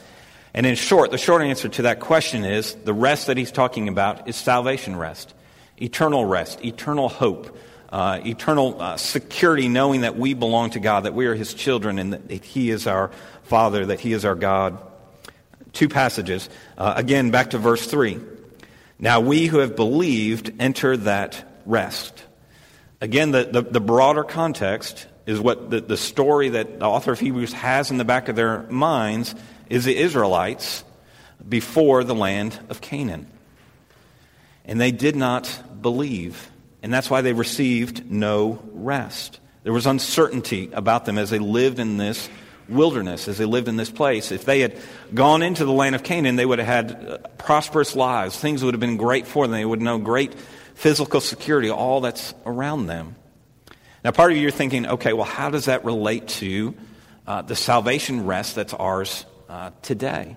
And 0.54 0.64
in 0.64 0.76
short, 0.76 1.10
the 1.10 1.18
short 1.18 1.42
answer 1.42 1.68
to 1.68 1.82
that 1.82 1.98
question 1.98 2.44
is 2.44 2.74
the 2.74 2.94
rest 2.94 3.26
that 3.26 3.36
he's 3.36 3.50
talking 3.50 3.88
about 3.88 4.28
is 4.28 4.36
salvation 4.36 4.94
rest, 4.94 5.34
eternal 5.78 6.24
rest, 6.24 6.64
eternal 6.64 7.08
hope, 7.08 7.58
uh, 7.90 8.20
eternal 8.24 8.80
uh, 8.80 8.96
security, 8.96 9.68
knowing 9.68 10.02
that 10.02 10.16
we 10.16 10.34
belong 10.34 10.70
to 10.70 10.80
God, 10.80 11.04
that 11.04 11.14
we 11.14 11.26
are 11.26 11.34
his 11.34 11.54
children, 11.54 11.98
and 11.98 12.12
that 12.12 12.44
he 12.44 12.70
is 12.70 12.86
our 12.86 13.10
Father, 13.48 13.86
that 13.86 14.00
he 14.00 14.12
is 14.12 14.24
our 14.24 14.34
God. 14.34 14.78
Two 15.72 15.88
passages. 15.88 16.48
Uh, 16.76 16.92
again, 16.96 17.30
back 17.30 17.50
to 17.50 17.58
verse 17.58 17.86
3. 17.86 18.18
Now 18.98 19.20
we 19.20 19.46
who 19.46 19.58
have 19.58 19.74
believed 19.74 20.52
enter 20.58 20.96
that 20.98 21.44
rest. 21.64 22.24
Again, 23.00 23.30
the, 23.30 23.44
the, 23.44 23.62
the, 23.62 23.80
broader 23.80 24.24
context 24.24 25.06
is 25.24 25.38
what 25.40 25.70
the, 25.70 25.80
the 25.80 25.96
story 25.96 26.50
that 26.50 26.80
the 26.80 26.84
author 26.84 27.12
of 27.12 27.20
Hebrews 27.20 27.52
has 27.52 27.90
in 27.90 27.96
the 27.96 28.04
back 28.04 28.28
of 28.28 28.36
their 28.36 28.62
minds 28.64 29.34
is 29.70 29.84
the 29.84 29.96
Israelites 29.96 30.84
before 31.48 32.04
the 32.04 32.14
land 32.14 32.58
of 32.68 32.80
Canaan. 32.80 33.28
And 34.64 34.80
they 34.80 34.90
did 34.90 35.16
not 35.16 35.80
believe, 35.80 36.50
and 36.82 36.92
that's 36.92 37.08
why 37.08 37.20
they 37.20 37.32
received 37.32 38.10
no 38.10 38.60
rest. 38.72 39.40
There 39.62 39.72
was 39.72 39.86
uncertainty 39.86 40.70
about 40.72 41.04
them 41.04 41.16
as 41.16 41.30
they 41.30 41.38
lived 41.38 41.78
in 41.78 41.96
this 41.96 42.28
wilderness, 42.68 43.28
as 43.28 43.38
they 43.38 43.44
lived 43.44 43.68
in 43.68 43.76
this 43.76 43.90
place. 43.90 44.30
If 44.32 44.44
they 44.44 44.60
had 44.60 44.76
gone 45.14 45.42
into 45.42 45.64
the 45.64 45.72
land 45.72 45.94
of 45.94 46.02
Canaan, 46.02 46.36
they 46.36 46.46
would 46.46 46.58
have 46.58 46.68
had 46.68 46.92
uh, 46.92 47.18
prosperous 47.38 47.96
lives. 47.96 48.38
Things 48.38 48.62
would 48.62 48.74
have 48.74 48.80
been 48.80 48.96
great 48.96 49.26
for 49.26 49.46
them. 49.46 49.52
They 49.52 49.64
would 49.64 49.80
know 49.80 49.98
great 49.98 50.34
physical 50.74 51.20
security, 51.20 51.70
all 51.70 52.00
that's 52.00 52.34
around 52.46 52.86
them. 52.86 53.16
Now, 54.04 54.12
part 54.12 54.30
of 54.30 54.38
you 54.38 54.46
are 54.48 54.52
thinking, 54.52 54.86
okay, 54.86 55.12
well, 55.12 55.24
how 55.24 55.50
does 55.50 55.64
that 55.64 55.84
relate 55.84 56.28
to 56.28 56.74
uh, 57.26 57.42
the 57.42 57.56
salvation 57.56 58.26
rest 58.26 58.54
that's 58.54 58.74
ours 58.74 59.26
uh, 59.48 59.70
today? 59.82 60.36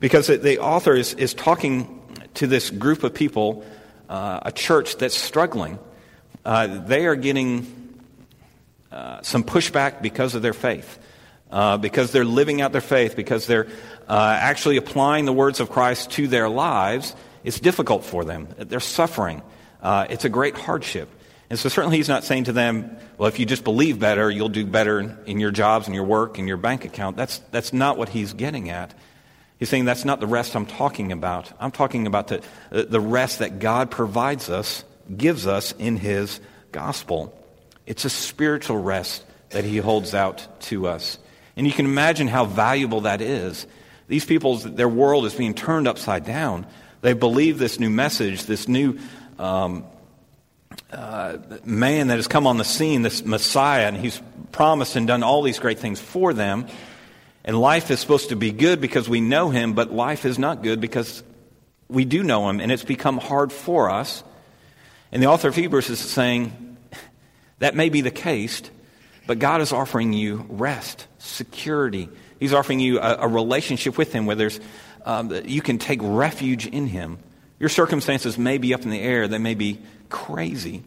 Because 0.00 0.26
the 0.28 0.58
author 0.58 0.94
is, 0.94 1.14
is 1.14 1.34
talking 1.34 2.00
to 2.34 2.46
this 2.46 2.70
group 2.70 3.04
of 3.04 3.14
people, 3.14 3.64
uh, 4.08 4.40
a 4.42 4.52
church 4.52 4.96
that's 4.96 5.16
struggling. 5.16 5.78
Uh, 6.44 6.84
they 6.84 7.06
are 7.06 7.14
getting 7.14 7.98
uh, 8.90 9.22
some 9.22 9.44
pushback 9.44 10.02
because 10.02 10.34
of 10.34 10.42
their 10.42 10.52
faith. 10.52 10.98
Uh, 11.54 11.78
because 11.78 12.10
they're 12.10 12.24
living 12.24 12.60
out 12.62 12.72
their 12.72 12.80
faith, 12.80 13.14
because 13.14 13.46
they're 13.46 13.68
actually 14.08 14.76
applying 14.76 15.24
the 15.24 15.32
words 15.32 15.60
of 15.60 15.70
Christ 15.70 16.10
to 16.10 16.26
their 16.26 16.48
lives, 16.48 17.14
it's 17.44 17.60
difficult 17.60 18.04
for 18.04 18.24
them. 18.24 18.48
They're 18.58 18.80
suffering. 18.80 19.40
Uh, 19.80 20.08
it's 20.10 20.24
a 20.24 20.28
great 20.28 20.56
hardship. 20.56 21.08
And 21.48 21.56
so 21.56 21.68
certainly 21.68 21.98
he's 21.98 22.08
not 22.08 22.24
saying 22.24 22.44
to 22.44 22.52
them, 22.52 22.96
well, 23.18 23.28
if 23.28 23.38
you 23.38 23.46
just 23.46 23.62
believe 23.62 24.00
better, 24.00 24.28
you'll 24.28 24.48
do 24.48 24.66
better 24.66 25.16
in 25.26 25.38
your 25.38 25.52
jobs 25.52 25.86
and 25.86 25.94
your 25.94 26.02
work 26.02 26.38
and 26.38 26.48
your 26.48 26.56
bank 26.56 26.84
account. 26.84 27.16
That's, 27.16 27.38
that's 27.52 27.72
not 27.72 27.98
what 27.98 28.08
he's 28.08 28.32
getting 28.32 28.70
at. 28.70 28.92
He's 29.60 29.68
saying 29.68 29.84
that's 29.84 30.04
not 30.04 30.18
the 30.18 30.26
rest 30.26 30.56
I'm 30.56 30.66
talking 30.66 31.12
about. 31.12 31.52
I'm 31.60 31.70
talking 31.70 32.08
about 32.08 32.26
the, 32.26 32.42
the 32.70 33.00
rest 33.00 33.38
that 33.38 33.60
God 33.60 33.92
provides 33.92 34.50
us, 34.50 34.82
gives 35.16 35.46
us 35.46 35.70
in 35.78 35.98
his 35.98 36.40
gospel. 36.72 37.32
It's 37.86 38.04
a 38.04 38.10
spiritual 38.10 38.78
rest 38.78 39.22
that 39.50 39.62
he 39.62 39.76
holds 39.76 40.14
out 40.14 40.60
to 40.62 40.88
us. 40.88 41.18
And 41.56 41.66
you 41.66 41.72
can 41.72 41.86
imagine 41.86 42.28
how 42.28 42.44
valuable 42.44 43.02
that 43.02 43.20
is. 43.20 43.66
These 44.08 44.24
people, 44.24 44.56
their 44.56 44.88
world 44.88 45.24
is 45.26 45.34
being 45.34 45.54
turned 45.54 45.88
upside 45.88 46.24
down. 46.24 46.66
They 47.00 47.12
believe 47.12 47.58
this 47.58 47.78
new 47.78 47.90
message, 47.90 48.44
this 48.44 48.68
new 48.68 48.98
um, 49.38 49.84
uh, 50.90 51.38
man 51.64 52.08
that 52.08 52.16
has 52.16 52.28
come 52.28 52.46
on 52.46 52.56
the 52.56 52.64
scene, 52.64 53.02
this 53.02 53.24
Messiah, 53.24 53.86
and 53.86 53.96
he's 53.96 54.20
promised 54.52 54.96
and 54.96 55.06
done 55.06 55.22
all 55.22 55.42
these 55.42 55.58
great 55.58 55.78
things 55.78 56.00
for 56.00 56.32
them. 56.32 56.66
And 57.44 57.58
life 57.58 57.90
is 57.90 58.00
supposed 58.00 58.30
to 58.30 58.36
be 58.36 58.52
good 58.52 58.80
because 58.80 59.08
we 59.08 59.20
know 59.20 59.50
him, 59.50 59.74
but 59.74 59.92
life 59.92 60.24
is 60.24 60.38
not 60.38 60.62
good 60.62 60.80
because 60.80 61.22
we 61.88 62.04
do 62.04 62.22
know 62.22 62.48
him, 62.48 62.60
and 62.60 62.72
it's 62.72 62.84
become 62.84 63.18
hard 63.18 63.52
for 63.52 63.90
us. 63.90 64.24
And 65.12 65.22
the 65.22 65.26
author 65.26 65.48
of 65.48 65.54
Hebrews 65.54 65.90
is 65.90 65.98
saying 65.98 66.78
that 67.58 67.74
may 67.74 67.88
be 67.88 68.00
the 68.00 68.10
case, 68.10 68.62
but 69.26 69.38
God 69.38 69.60
is 69.60 69.72
offering 69.72 70.12
you 70.12 70.46
rest, 70.48 71.06
security. 71.24 72.08
He's 72.38 72.52
offering 72.52 72.80
you 72.80 73.00
a, 73.00 73.16
a 73.20 73.28
relationship 73.28 73.96
with 73.96 74.12
him 74.12 74.26
where 74.26 74.36
there's, 74.36 74.60
um, 75.04 75.32
you 75.44 75.62
can 75.62 75.78
take 75.78 76.00
refuge 76.02 76.66
in 76.66 76.86
him. 76.86 77.18
Your 77.58 77.68
circumstances 77.68 78.36
may 78.36 78.58
be 78.58 78.74
up 78.74 78.82
in 78.82 78.90
the 78.90 79.00
air, 79.00 79.28
they 79.28 79.38
may 79.38 79.54
be 79.54 79.80
crazy, 80.08 80.84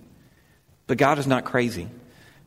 but 0.86 0.98
God 0.98 1.20
is 1.20 1.28
not 1.28 1.46
crazy. 1.46 1.90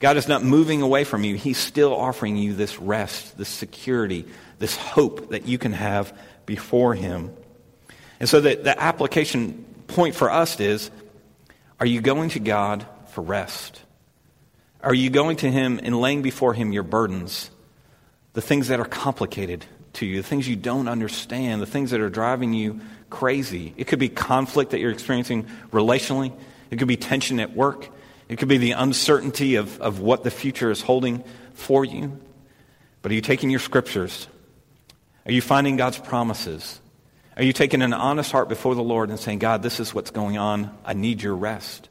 God 0.01 0.17
is 0.17 0.27
not 0.27 0.43
moving 0.43 0.81
away 0.81 1.05
from 1.05 1.25
you. 1.25 1.37
He's 1.37 1.59
still 1.59 1.95
offering 1.95 2.37
you 2.37 2.55
this 2.55 2.79
rest, 2.79 3.37
this 3.37 3.51
security, 3.51 4.25
this 4.59 4.75
hope 4.75 5.31
that 5.31 5.47
you 5.47 5.59
can 5.59 5.75
have 5.75 6.19
before 6.47 6.95
Him. 6.95 7.35
And 8.19 8.27
so 8.27 8.41
the, 8.41 8.55
the 8.55 8.83
application 8.83 9.63
point 9.89 10.15
for 10.15 10.31
us 10.31 10.59
is 10.59 10.91
are 11.79 11.87
you 11.87 12.01
going 12.01 12.31
to 12.31 12.41
God 12.41 12.87
for 13.09 13.21
rest? 13.21 13.81
Are 14.83 14.95
you 14.95 15.11
going 15.11 15.37
to 15.39 15.51
Him 15.51 15.79
and 15.83 16.01
laying 16.01 16.23
before 16.23 16.55
Him 16.55 16.73
your 16.73 16.83
burdens, 16.83 17.51
the 18.33 18.43
things 18.43 18.69
that 18.69 18.81
are 18.81 18.85
complicated, 18.85 19.65
to 19.95 20.07
you, 20.07 20.23
the 20.23 20.29
things 20.29 20.49
you 20.49 20.57
don't 20.57 20.89
understand, 20.89 21.61
the 21.61 21.67
things 21.67 21.91
that 21.91 22.01
are 22.01 22.11
driving 22.11 22.55
you 22.55 22.81
crazy. 23.09 23.75
It 23.77 23.87
could 23.87 23.99
be 23.99 24.09
conflict 24.09 24.71
that 24.71 24.81
you're 24.81 24.93
experiencing 24.93 25.47
relationally, 25.73 26.33
it 26.71 26.79
could 26.79 26.89
be 26.89 26.97
tension 26.97 27.41
at 27.41 27.55
work, 27.55 27.89
it 28.29 28.39
could 28.39 28.49
be 28.49 28.59
the 28.59 28.73
uncertainty 28.73 29.57
of, 29.57 29.81
of 29.81 30.01
what 30.01 30.23
the 30.23 30.31
future 30.31 30.71
is 30.71 30.81
holding 30.81 31.25
for 31.55 31.85
you. 31.85 32.19
But 33.03 33.11
are 33.11 33.15
you 33.15 33.21
taking 33.21 33.51
your 33.51 33.61
scriptures? 33.61 34.29
Are 35.27 35.33
you 35.33 35.43
finding 35.43 35.77
God's 35.77 35.99
promises? 35.99 36.81
Are 37.37 37.43
you 37.43 37.53
taking 37.53 37.83
an 37.83 37.93
honest 37.93 38.31
heart 38.31 38.49
before 38.49 38.75
the 38.75 38.83
Lord 38.83 39.11
and 39.11 39.19
saying, 39.19 39.39
God, 39.39 39.63
this 39.63 39.81
is 39.81 39.95
what's 39.95 40.11
going 40.11 40.39
on. 40.39 40.77
I 40.85 40.93
need 40.93 41.23
your 41.23 41.35
rest. 41.35 41.89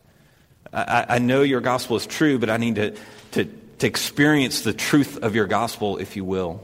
I, 0.72 1.06
I 1.10 1.20
know 1.20 1.42
your 1.42 1.62
gospel 1.62 1.96
is 1.96 2.06
true, 2.06 2.38
but 2.38 2.50
I 2.50 2.58
need 2.58 2.76
to, 2.76 2.96
to, 3.32 3.46
to 3.80 3.88
experience 3.88 4.62
the 4.62 4.74
truth 4.74 5.18
of 5.18 5.36
your 5.36 5.48
gospel, 5.48 5.98
if 5.98 6.16
you 6.16 6.24
will. 6.24 6.62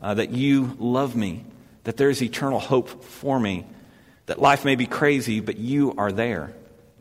Uh, 0.00 0.14
that 0.14 0.30
you 0.30 0.76
love 0.78 1.16
me, 1.16 1.44
that 1.84 1.96
there 1.96 2.10
is 2.10 2.22
eternal 2.22 2.58
hope 2.58 3.04
for 3.04 3.40
me, 3.40 3.64
that 4.26 4.38
life 4.38 4.64
may 4.64 4.74
be 4.74 4.86
crazy, 4.86 5.40
but 5.40 5.56
you 5.56 5.94
are 5.96 6.12
there. 6.12 6.52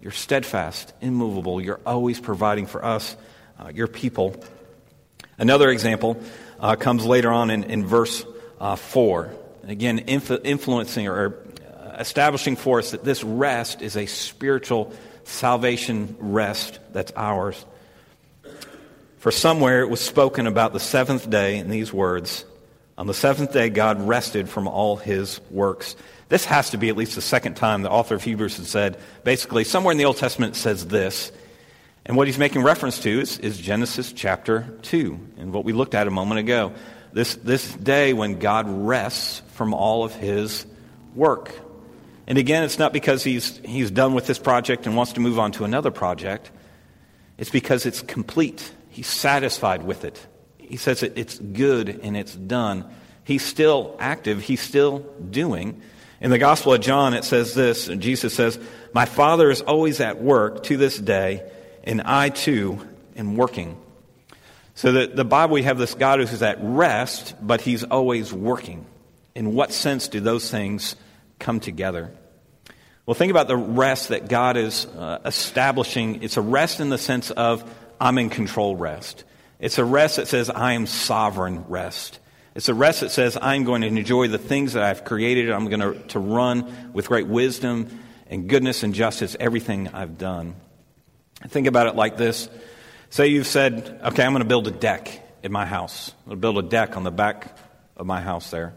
You're 0.01 0.11
steadfast, 0.11 0.93
immovable. 1.01 1.61
You're 1.61 1.81
always 1.85 2.19
providing 2.19 2.65
for 2.65 2.83
us, 2.83 3.15
uh, 3.59 3.71
your 3.73 3.87
people. 3.87 4.35
Another 5.37 5.69
example 5.69 6.21
uh, 6.59 6.75
comes 6.75 7.05
later 7.05 7.29
on 7.31 7.49
in, 7.49 7.63
in 7.63 7.85
verse 7.85 8.25
uh, 8.59 8.75
4. 8.75 9.33
Again, 9.63 9.99
influencing 9.99 11.07
or 11.07 11.37
uh, 11.67 11.95
establishing 11.99 12.55
for 12.55 12.79
us 12.79 12.91
that 12.91 13.03
this 13.03 13.23
rest 13.23 13.81
is 13.81 13.97
a 13.97 14.05
spiritual 14.05 14.93
salvation 15.23 16.15
rest 16.19 16.79
that's 16.91 17.11
ours. 17.15 17.65
For 19.23 19.31
somewhere 19.31 19.79
it 19.79 19.89
was 19.89 20.01
spoken 20.01 20.47
about 20.47 20.73
the 20.73 20.81
seventh 20.81 21.29
day 21.29 21.57
in 21.57 21.69
these 21.69 21.93
words 21.93 22.43
On 22.97 23.07
the 23.07 23.13
seventh 23.13 23.53
day, 23.53 23.69
God 23.69 24.05
rested 24.05 24.49
from 24.49 24.67
all 24.67 24.97
his 24.97 25.39
works. 25.49 25.95
This 26.27 26.43
has 26.43 26.71
to 26.71 26.77
be 26.77 26.89
at 26.89 26.97
least 26.97 27.15
the 27.15 27.21
second 27.21 27.55
time 27.55 27.83
the 27.83 27.89
author 27.89 28.15
of 28.15 28.23
Hebrews 28.25 28.57
has 28.57 28.67
said, 28.67 28.99
basically, 29.23 29.63
somewhere 29.63 29.93
in 29.93 29.97
the 29.97 30.03
Old 30.03 30.17
Testament 30.17 30.57
says 30.57 30.87
this. 30.87 31.31
And 32.05 32.17
what 32.17 32.27
he's 32.27 32.37
making 32.37 32.63
reference 32.63 32.99
to 32.99 33.21
is, 33.21 33.39
is 33.39 33.57
Genesis 33.57 34.11
chapter 34.11 34.67
2, 34.81 35.17
and 35.37 35.53
what 35.53 35.63
we 35.63 35.71
looked 35.71 35.95
at 35.95 36.05
a 36.05 36.11
moment 36.11 36.41
ago. 36.41 36.73
This, 37.13 37.35
this 37.35 37.73
day 37.75 38.11
when 38.11 38.39
God 38.39 38.65
rests 38.67 39.41
from 39.53 39.73
all 39.73 40.03
of 40.03 40.13
his 40.13 40.65
work. 41.15 41.49
And 42.27 42.37
again, 42.37 42.63
it's 42.63 42.77
not 42.77 42.91
because 42.91 43.23
he's, 43.23 43.57
he's 43.59 43.89
done 43.89 44.15
with 44.15 44.27
this 44.27 44.37
project 44.37 44.85
and 44.85 44.97
wants 44.97 45.13
to 45.13 45.21
move 45.21 45.39
on 45.39 45.53
to 45.53 45.63
another 45.63 45.91
project. 45.91 46.51
It's 47.37 47.49
because 47.49 47.85
it's 47.85 48.01
complete. 48.01 48.69
He's 48.93 49.07
satisfied 49.07 49.81
with 49.81 50.05
it. 50.05 50.23
He 50.59 50.77
says 50.77 51.01
it, 51.01 51.13
it's 51.15 51.39
good 51.39 51.89
and 52.03 52.15
it's 52.15 52.35
done. 52.35 52.85
He's 53.23 53.43
still 53.43 53.95
active. 53.99 54.39
He's 54.39 54.61
still 54.61 54.99
doing. 55.31 55.81
In 56.21 56.29
the 56.29 56.37
Gospel 56.37 56.75
of 56.75 56.81
John, 56.81 57.15
it 57.15 57.23
says 57.23 57.55
this 57.55 57.87
Jesus 57.87 58.35
says, 58.35 58.59
My 58.93 59.05
Father 59.05 59.49
is 59.49 59.61
always 59.61 59.99
at 59.99 60.21
work 60.21 60.61
to 60.65 60.77
this 60.77 60.95
day, 60.99 61.49
and 61.83 62.03
I 62.03 62.29
too 62.29 62.87
am 63.15 63.35
working. 63.35 63.81
So 64.75 64.91
that 64.91 65.15
the 65.15 65.25
Bible, 65.25 65.55
we 65.55 65.63
have 65.63 65.79
this 65.79 65.95
God 65.95 66.19
who's 66.19 66.43
at 66.43 66.59
rest, 66.61 67.33
but 67.41 67.61
he's 67.61 67.83
always 67.83 68.31
working. 68.31 68.85
In 69.33 69.55
what 69.55 69.71
sense 69.71 70.07
do 70.07 70.19
those 70.19 70.51
things 70.51 70.95
come 71.39 71.59
together? 71.59 72.11
Well, 73.07 73.15
think 73.15 73.31
about 73.31 73.47
the 73.47 73.57
rest 73.57 74.09
that 74.09 74.29
God 74.29 74.55
is 74.55 74.85
uh, 74.85 75.19
establishing. 75.25 76.21
It's 76.21 76.37
a 76.37 76.41
rest 76.41 76.79
in 76.79 76.89
the 76.89 76.99
sense 76.99 77.31
of 77.31 77.63
I'm 77.99 78.17
in 78.17 78.29
control 78.29 78.75
rest. 78.75 79.23
It's 79.59 79.77
a 79.77 79.85
rest 79.85 80.17
that 80.17 80.27
says 80.27 80.49
I 80.49 80.73
am 80.73 80.85
sovereign 80.87 81.65
rest. 81.69 82.19
It's 82.55 82.69
a 82.69 82.73
rest 82.73 83.01
that 83.01 83.09
says, 83.09 83.37
I'm 83.41 83.63
going 83.63 83.81
to 83.81 83.87
enjoy 83.87 84.27
the 84.27 84.37
things 84.37 84.73
that 84.73 84.83
I've 84.83 85.03
created. 85.03 85.49
I'm 85.49 85.67
going 85.69 85.79
to, 85.79 86.07
to 86.09 86.19
run 86.19 86.91
with 86.93 87.07
great 87.07 87.27
wisdom 87.27 87.99
and 88.27 88.47
goodness 88.47 88.83
and 88.83 88.93
justice 88.93 89.35
everything 89.39 89.87
I've 89.89 90.17
done. 90.17 90.55
Think 91.47 91.67
about 91.67 91.87
it 91.87 91.95
like 91.95 92.15
this. 92.17 92.49
Say 93.09 93.27
you've 93.27 93.47
said, 93.47 94.01
okay, 94.03 94.23
I'm 94.23 94.33
going 94.33 94.43
to 94.43 94.47
build 94.47 94.67
a 94.67 94.71
deck 94.71 95.19
in 95.41 95.51
my 95.51 95.65
house. 95.65 96.09
I'm 96.09 96.29
going 96.29 96.37
to 96.37 96.41
build 96.41 96.57
a 96.59 96.69
deck 96.69 96.95
on 96.95 97.03
the 97.03 97.11
back 97.11 97.57
of 97.97 98.05
my 98.05 98.21
house 98.21 98.51
there. 98.51 98.73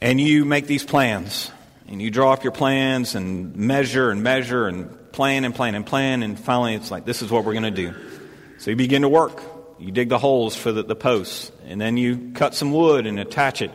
And 0.00 0.20
you 0.20 0.44
make 0.44 0.66
these 0.66 0.84
plans. 0.84 1.50
And 1.86 2.00
you 2.00 2.10
draw 2.10 2.32
up 2.32 2.44
your 2.44 2.52
plans 2.52 3.14
and 3.14 3.54
measure 3.56 4.10
and 4.10 4.22
measure 4.22 4.68
and 4.68 4.96
plan 5.14 5.44
and 5.44 5.54
plan 5.54 5.74
and 5.74 5.86
plan. 5.86 6.22
And 6.22 6.38
finally, 6.38 6.74
it's 6.74 6.90
like, 6.90 7.06
this 7.06 7.22
is 7.22 7.30
what 7.30 7.44
we're 7.44 7.54
going 7.54 7.62
to 7.62 7.70
do. 7.70 7.94
So 8.58 8.70
you 8.70 8.76
begin 8.76 9.02
to 9.02 9.08
work. 9.08 9.42
You 9.78 9.90
dig 9.90 10.08
the 10.08 10.18
holes 10.18 10.54
for 10.54 10.70
the, 10.70 10.82
the 10.82 10.94
posts, 10.94 11.50
and 11.66 11.80
then 11.80 11.96
you 11.96 12.32
cut 12.34 12.54
some 12.54 12.72
wood 12.72 13.06
and 13.06 13.18
attach 13.18 13.60
it. 13.60 13.72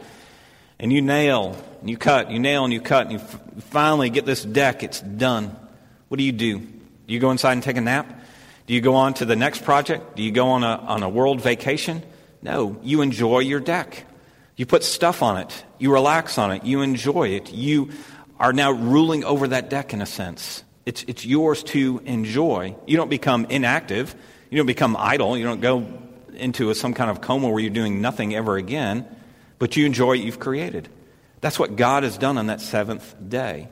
And 0.79 0.93
you 0.93 1.01
nail, 1.01 1.57
and 1.81 1.89
you 1.89 1.97
cut, 1.97 2.31
you 2.31 2.39
nail 2.39 2.63
and 2.63 2.71
you 2.71 2.79
cut, 2.79 3.07
and 3.07 3.11
you 3.11 3.19
f- 3.19 3.39
finally 3.65 4.09
get 4.09 4.25
this 4.25 4.41
deck, 4.41 4.81
it's 4.81 5.01
done. 5.01 5.55
What 6.07 6.17
do 6.17 6.23
you 6.23 6.31
do? 6.31 6.59
Do 6.59 7.13
you 7.13 7.19
go 7.19 7.31
inside 7.31 7.53
and 7.53 7.63
take 7.63 7.75
a 7.75 7.81
nap? 7.81 8.07
Do 8.65 8.73
you 8.73 8.79
go 8.79 8.95
on 8.95 9.13
to 9.15 9.25
the 9.25 9.35
next 9.35 9.65
project? 9.65 10.15
Do 10.15 10.23
you 10.23 10.31
go 10.31 10.47
on 10.49 10.63
a, 10.63 10.67
on 10.67 11.03
a 11.03 11.09
world 11.09 11.41
vacation? 11.41 12.01
No, 12.41 12.79
you 12.81 13.01
enjoy 13.01 13.39
your 13.39 13.59
deck. 13.59 14.05
You 14.55 14.65
put 14.65 14.83
stuff 14.83 15.21
on 15.21 15.37
it. 15.37 15.65
You 15.79 15.91
relax 15.91 16.37
on 16.37 16.51
it. 16.51 16.63
You 16.63 16.81
enjoy 16.81 17.29
it. 17.29 17.51
You 17.51 17.91
are 18.39 18.53
now 18.53 18.71
ruling 18.71 19.25
over 19.25 19.49
that 19.49 19.69
deck 19.69 19.93
in 19.93 20.01
a 20.01 20.05
sense. 20.05 20.63
It's, 20.89 21.05
it's 21.07 21.23
yours 21.23 21.61
to 21.65 22.01
enjoy. 22.03 22.75
You 22.87 22.97
don't 22.97 23.11
become 23.11 23.45
inactive. 23.45 24.15
You 24.49 24.57
don't 24.57 24.65
become 24.65 24.97
idle. 24.97 25.37
You 25.37 25.45
don't 25.45 25.61
go 25.61 25.85
into 26.33 26.71
a, 26.71 26.73
some 26.73 26.95
kind 26.95 27.11
of 27.11 27.21
coma 27.21 27.47
where 27.47 27.59
you're 27.59 27.69
doing 27.69 28.01
nothing 28.01 28.33
ever 28.33 28.57
again, 28.57 29.05
but 29.59 29.77
you 29.77 29.85
enjoy 29.85 30.07
what 30.07 30.19
you've 30.19 30.39
created. 30.39 30.89
That's 31.41 31.59
what 31.59 31.75
God 31.75 32.01
has 32.01 32.17
done 32.17 32.39
on 32.39 32.47
that 32.47 32.59
seventh 32.59 33.13
day. 33.29 33.67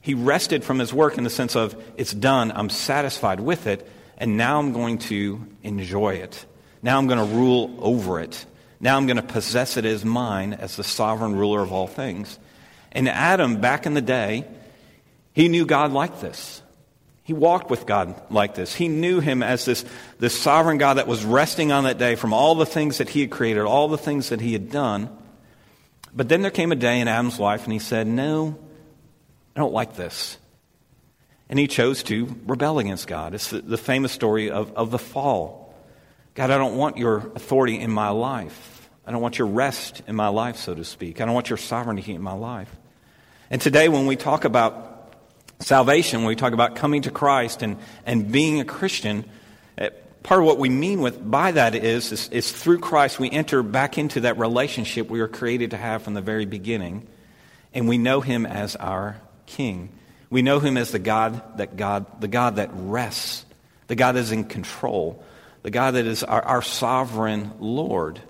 He 0.00 0.14
rested 0.14 0.64
from 0.64 0.78
his 0.78 0.90
work 0.90 1.18
in 1.18 1.24
the 1.24 1.28
sense 1.28 1.54
of, 1.54 1.76
it's 1.98 2.14
done, 2.14 2.50
I'm 2.50 2.70
satisfied 2.70 3.40
with 3.40 3.66
it, 3.66 3.86
and 4.16 4.38
now 4.38 4.58
I'm 4.58 4.72
going 4.72 4.96
to 5.10 5.46
enjoy 5.62 6.14
it. 6.14 6.46
Now 6.82 6.96
I'm 6.96 7.08
going 7.08 7.18
to 7.18 7.36
rule 7.36 7.76
over 7.78 8.20
it. 8.20 8.42
Now 8.80 8.96
I'm 8.96 9.04
going 9.04 9.18
to 9.18 9.22
possess 9.22 9.76
it 9.76 9.84
as 9.84 10.02
mine 10.02 10.54
as 10.54 10.76
the 10.76 10.84
sovereign 10.84 11.36
ruler 11.36 11.60
of 11.60 11.74
all 11.74 11.88
things. 11.88 12.38
And 12.90 13.06
Adam, 13.06 13.60
back 13.60 13.84
in 13.84 13.92
the 13.92 14.00
day, 14.00 14.46
he 15.34 15.48
knew 15.48 15.66
God 15.66 15.92
like 15.92 16.20
this. 16.20 16.62
He 17.24 17.32
walked 17.32 17.70
with 17.70 17.86
God 17.86 18.14
like 18.30 18.54
this. 18.54 18.74
He 18.74 18.86
knew 18.86 19.18
him 19.18 19.42
as 19.42 19.64
this, 19.64 19.84
this 20.18 20.38
sovereign 20.38 20.78
God 20.78 20.94
that 20.94 21.06
was 21.06 21.24
resting 21.24 21.72
on 21.72 21.84
that 21.84 21.98
day 21.98 22.14
from 22.14 22.32
all 22.32 22.54
the 22.54 22.66
things 22.66 22.98
that 22.98 23.08
he 23.08 23.22
had 23.22 23.30
created, 23.30 23.62
all 23.62 23.88
the 23.88 23.98
things 23.98 24.28
that 24.28 24.40
he 24.40 24.52
had 24.52 24.70
done. 24.70 25.10
But 26.14 26.28
then 26.28 26.42
there 26.42 26.50
came 26.50 26.70
a 26.70 26.76
day 26.76 27.00
in 27.00 27.08
Adam's 27.08 27.40
life 27.40 27.64
and 27.64 27.72
he 27.72 27.78
said, 27.78 28.06
No, 28.06 28.56
I 29.56 29.60
don't 29.60 29.72
like 29.72 29.96
this. 29.96 30.38
And 31.48 31.58
he 31.58 31.66
chose 31.66 32.02
to 32.04 32.28
rebel 32.46 32.78
against 32.78 33.06
God. 33.06 33.34
It's 33.34 33.50
the, 33.50 33.60
the 33.60 33.76
famous 33.76 34.12
story 34.12 34.50
of, 34.50 34.72
of 34.74 34.90
the 34.90 34.98
fall. 34.98 35.74
God, 36.34 36.50
I 36.50 36.58
don't 36.58 36.76
want 36.76 36.96
your 36.96 37.18
authority 37.34 37.80
in 37.80 37.90
my 37.90 38.10
life. 38.10 38.88
I 39.06 39.12
don't 39.12 39.20
want 39.20 39.38
your 39.38 39.48
rest 39.48 40.02
in 40.06 40.14
my 40.14 40.28
life, 40.28 40.56
so 40.56 40.74
to 40.74 40.84
speak. 40.84 41.20
I 41.20 41.24
don't 41.24 41.34
want 41.34 41.50
your 41.50 41.56
sovereignty 41.58 42.14
in 42.14 42.22
my 42.22 42.32
life. 42.32 42.74
And 43.50 43.60
today, 43.60 43.88
when 43.88 44.06
we 44.06 44.16
talk 44.16 44.44
about 44.44 44.93
salvation, 45.64 46.20
when 46.20 46.28
we 46.28 46.36
talk 46.36 46.52
about 46.52 46.76
coming 46.76 47.02
to 47.02 47.10
Christ 47.10 47.62
and, 47.62 47.78
and 48.04 48.30
being 48.30 48.60
a 48.60 48.64
Christian, 48.64 49.24
eh, 49.78 49.88
part 50.22 50.40
of 50.40 50.46
what 50.46 50.58
we 50.58 50.68
mean 50.68 51.00
with 51.00 51.28
by 51.28 51.52
that 51.52 51.74
is, 51.74 52.12
is, 52.12 52.28
is 52.28 52.52
through 52.52 52.80
Christ 52.80 53.18
we 53.18 53.30
enter 53.30 53.62
back 53.62 53.96
into 53.96 54.20
that 54.20 54.38
relationship 54.38 55.08
we 55.08 55.20
were 55.20 55.28
created 55.28 55.70
to 55.70 55.76
have 55.76 56.02
from 56.02 56.14
the 56.14 56.20
very 56.20 56.44
beginning, 56.44 57.06
and 57.72 57.88
we 57.88 57.96
know 57.96 58.20
Him 58.20 58.44
as 58.44 58.76
our 58.76 59.16
King. 59.46 59.88
We 60.28 60.42
know 60.42 60.60
Him 60.60 60.76
as 60.76 60.92
the 60.92 60.98
God 60.98 61.58
that 61.58 61.76
God, 61.76 62.20
the 62.20 62.28
God 62.28 62.56
that 62.56 62.70
rests, 62.74 63.44
the 63.86 63.96
God 63.96 64.12
that 64.12 64.20
is 64.20 64.32
in 64.32 64.44
control, 64.44 65.24
the 65.62 65.70
God 65.70 65.92
that 65.92 66.06
is 66.06 66.22
our, 66.22 66.42
our 66.42 66.62
sovereign 66.62 67.52
Lord, 67.58 68.20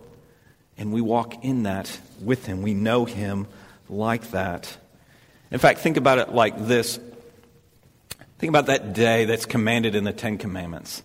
and 0.78 0.92
we 0.92 1.00
walk 1.00 1.44
in 1.44 1.64
that 1.64 1.98
with 2.20 2.46
Him. 2.46 2.62
We 2.62 2.74
know 2.74 3.04
Him 3.04 3.48
like 3.88 4.30
that. 4.30 4.76
In 5.50 5.58
fact, 5.58 5.80
think 5.80 5.96
about 5.96 6.18
it 6.18 6.32
like 6.32 6.66
this 6.66 6.98
Think 8.44 8.50
about 8.50 8.66
that 8.66 8.92
day 8.92 9.24
that's 9.24 9.46
commanded 9.46 9.94
in 9.94 10.04
the 10.04 10.12
Ten 10.12 10.36
Commandments. 10.36 11.02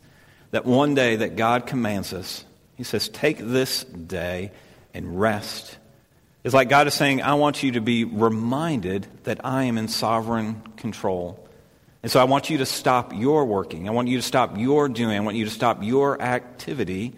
That 0.51 0.65
one 0.65 0.93
day 0.93 1.15
that 1.15 1.37
God 1.37 1.67
commands 1.67 2.11
us. 2.11 2.43
He 2.75 2.83
says, 2.83 3.07
Take 3.07 3.37
this 3.37 3.85
day 3.85 4.51
and 4.93 5.21
rest. 5.21 5.77
It's 6.43 6.53
like 6.53 6.67
God 6.67 6.87
is 6.87 6.95
saying, 6.95 7.21
I 7.21 7.35
want 7.35 7.63
you 7.63 7.71
to 7.71 7.79
be 7.79 8.03
reminded 8.03 9.07
that 9.23 9.45
I 9.45 9.63
am 9.63 9.77
in 9.77 9.87
sovereign 9.87 10.63
control. 10.75 11.47
And 12.03 12.11
so 12.11 12.19
I 12.19 12.25
want 12.25 12.49
you 12.49 12.57
to 12.57 12.65
stop 12.65 13.13
your 13.15 13.45
working. 13.45 13.87
I 13.87 13.93
want 13.93 14.09
you 14.09 14.17
to 14.17 14.27
stop 14.27 14.57
your 14.57 14.89
doing. 14.89 15.15
I 15.15 15.21
want 15.21 15.37
you 15.37 15.45
to 15.45 15.51
stop 15.51 15.81
your 15.81 16.21
activity 16.21 17.13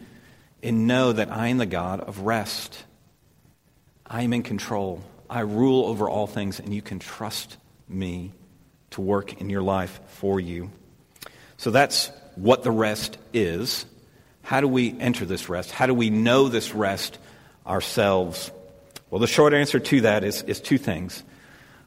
and 0.62 0.86
know 0.86 1.13
that 1.13 1.31
I 1.31 1.47
am 1.47 1.57
the 1.57 1.65
God 1.65 1.99
of 1.99 2.19
rest. 2.19 2.84
I 4.05 4.21
am 4.21 4.34
in 4.34 4.43
control. 4.43 5.01
I 5.27 5.39
rule 5.39 5.88
over 5.88 6.07
all 6.07 6.27
things, 6.27 6.60
and 6.60 6.75
you 6.75 6.84
can 6.84 6.99
trust 6.99 7.57
me 7.89 8.34
to 8.91 9.01
work 9.01 9.39
in 9.41 9.49
your 9.49 9.62
life 9.62 9.99
for 10.08 10.39
you. 10.39 10.71
So 11.58 11.71
that's 11.71 12.12
what 12.36 12.63
the 12.63 12.71
rest 12.71 13.17
is. 13.34 13.86
How 14.41 14.62
do 14.62 14.67
we 14.67 14.99
enter 14.99 15.25
this 15.25 15.49
rest? 15.49 15.71
How 15.71 15.86
do 15.86 15.93
we 15.93 16.10
know 16.10 16.49
this 16.49 16.73
rest 16.73 17.19
ourselves? 17.65 18.51
Well, 19.10 19.19
the 19.19 19.27
short 19.27 19.54
answer 19.54 19.80
to 19.80 20.01
that 20.01 20.23
is, 20.23 20.41
is 20.43 20.60
two 20.60 20.77
things. 20.77 21.23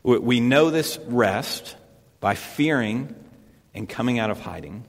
We 0.02 0.40
know 0.40 0.70
this 0.70 0.98
rest 1.06 1.76
by 2.20 2.34
fearing 2.34 3.14
and 3.74 3.88
coming 3.88 4.18
out 4.18 4.30
of 4.30 4.40
hiding. 4.40 4.84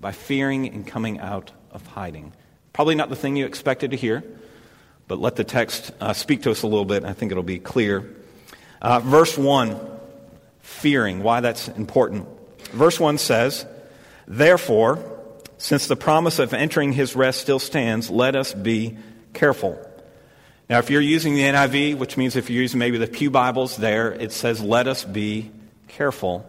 By 0.00 0.12
fearing 0.12 0.68
and 0.68 0.86
coming 0.86 1.18
out 1.18 1.52
of 1.72 1.86
hiding. 1.86 2.32
Probably 2.72 2.94
not 2.94 3.10
the 3.10 3.16
thing 3.16 3.36
you 3.36 3.46
expected 3.46 3.90
to 3.90 3.96
hear, 3.96 4.22
but 5.08 5.18
let 5.18 5.36
the 5.36 5.44
text 5.44 5.90
uh, 6.00 6.12
speak 6.12 6.42
to 6.42 6.50
us 6.52 6.62
a 6.62 6.66
little 6.66 6.84
bit. 6.84 7.04
I 7.04 7.12
think 7.12 7.32
it'll 7.32 7.42
be 7.42 7.58
clear. 7.58 8.08
Uh, 8.80 9.00
verse 9.00 9.36
1, 9.36 9.99
fearing, 10.70 11.22
why 11.22 11.40
that's 11.40 11.68
important. 11.68 12.26
Verse 12.72 12.98
1 12.98 13.18
says, 13.18 13.66
Therefore, 14.26 14.98
since 15.58 15.88
the 15.88 15.96
promise 15.96 16.38
of 16.38 16.54
entering 16.54 16.92
his 16.92 17.16
rest 17.16 17.40
still 17.40 17.58
stands, 17.58 18.08
let 18.08 18.36
us 18.36 18.54
be 18.54 18.96
careful. 19.34 19.78
Now, 20.70 20.78
if 20.78 20.88
you're 20.88 21.00
using 21.00 21.34
the 21.34 21.42
NIV, 21.42 21.98
which 21.98 22.16
means 22.16 22.36
if 22.36 22.48
you're 22.48 22.62
using 22.62 22.78
maybe 22.78 22.96
the 22.96 23.08
Pew 23.08 23.30
Bibles 23.30 23.76
there, 23.76 24.12
it 24.12 24.32
says, 24.32 24.62
let 24.62 24.86
us 24.86 25.04
be 25.04 25.50
careful. 25.88 26.48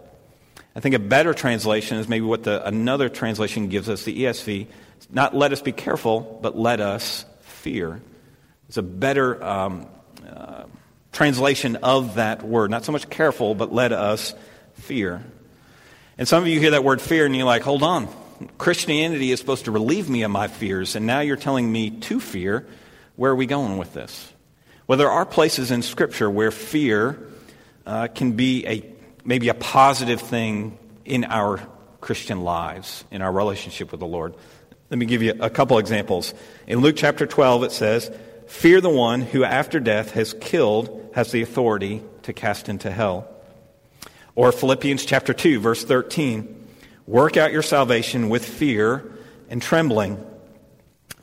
I 0.75 0.79
think 0.79 0.95
a 0.95 0.99
better 0.99 1.34
translation 1.34 1.97
is 1.97 2.07
maybe 2.07 2.25
what 2.25 2.43
the, 2.43 2.65
another 2.65 3.10
translation 3.10 3.67
gives 3.67 3.89
us, 3.89 4.03
the 4.03 4.23
ESV. 4.23 4.67
Not 5.10 5.36
let 5.36 5.51
us 5.51 5.62
be 5.62 5.71
careful, 5.71 6.39
but 6.41 6.57
let 6.57 6.79
us 6.79 7.25
fear. 7.41 7.99
It's 8.69 8.77
a 8.77 8.84
better 8.84 9.43
um, 9.43 9.88
uh, 10.25 10.65
translation 11.12 11.78
of 11.78 12.15
that 12.15 12.43
word. 12.43 12.71
Not 12.71 12.86
so 12.86 12.91
much 12.91 13.10
careful, 13.10 13.56
but 13.56 13.74
let 13.74 13.91
us 13.91 14.34
fear. 14.76 15.24
And 16.17 16.28
some 16.28 16.43
of 16.43 16.47
you 16.47 16.60
hear 16.60 16.71
that 16.71 16.84
word 16.84 17.02
fear 17.02 17.26
and 17.26 17.36
you're 17.36 17.45
like, 17.45 17.63
hold 17.63 17.84
on. 17.84 18.08
Christianity 18.58 19.32
is 19.32 19.39
supposed 19.39 19.65
to 19.65 19.71
relieve 19.71 20.10
me 20.10 20.24
of 20.24 20.32
my 20.32 20.47
fears, 20.47 20.95
and 20.95 21.06
now 21.06 21.19
you're 21.19 21.36
telling 21.36 21.71
me 21.71 21.91
to 21.91 22.19
fear. 22.19 22.65
Where 23.15 23.32
are 23.32 23.36
we 23.36 23.45
going 23.45 23.78
with 23.78 23.93
this? 23.93 24.34
Well, 24.88 24.97
there 24.97 25.12
are 25.12 25.26
places 25.26 25.69
in 25.69 25.84
Scripture 25.84 26.30
where 26.30 26.50
fear 26.50 27.19
uh, 27.86 28.08
can 28.08 28.32
be 28.34 28.65
a 28.65 28.86
maybe 29.24 29.50
a 29.50 29.54
positive 29.54 30.21
thing 30.21 30.78
in 31.06 31.26
our 31.26 31.60
Christian 32.00 32.41
lives, 32.41 33.04
in 33.12 33.21
our 33.21 33.32
relationship 33.32 33.91
with 33.91 34.00
the 34.00 34.08
Lord. 34.08 34.34
Let 34.89 34.97
me 34.97 35.06
give 35.06 35.21
you 35.21 35.36
a 35.39 35.50
couple 35.50 35.78
examples. 35.78 36.34
In 36.67 36.80
Luke 36.80 36.95
chapter 36.97 37.26
12, 37.26 37.63
it 37.63 37.71
says, 37.71 38.12
Fear 38.47 38.82
the 38.82 38.89
one 38.89 39.21
who 39.21 39.43
after 39.43 39.80
death 39.80 40.12
has 40.12 40.34
killed, 40.34 41.00
has 41.13 41.32
the 41.32 41.41
authority 41.41 42.02
to 42.24 42.34
cast 42.34 42.69
into 42.69 42.91
hell. 42.91 43.28
Or 44.36 44.52
Philippians 44.52 45.06
chapter 45.06 45.34
2, 45.34 45.60
verse 45.60 45.84
13, 45.84 46.67
Work 47.08 47.36
out 47.38 47.52
your 47.52 47.63
salvation 47.63 48.30
with 48.30 48.45
fear 48.45 49.12
and 49.50 49.62
trembling. 49.62 50.24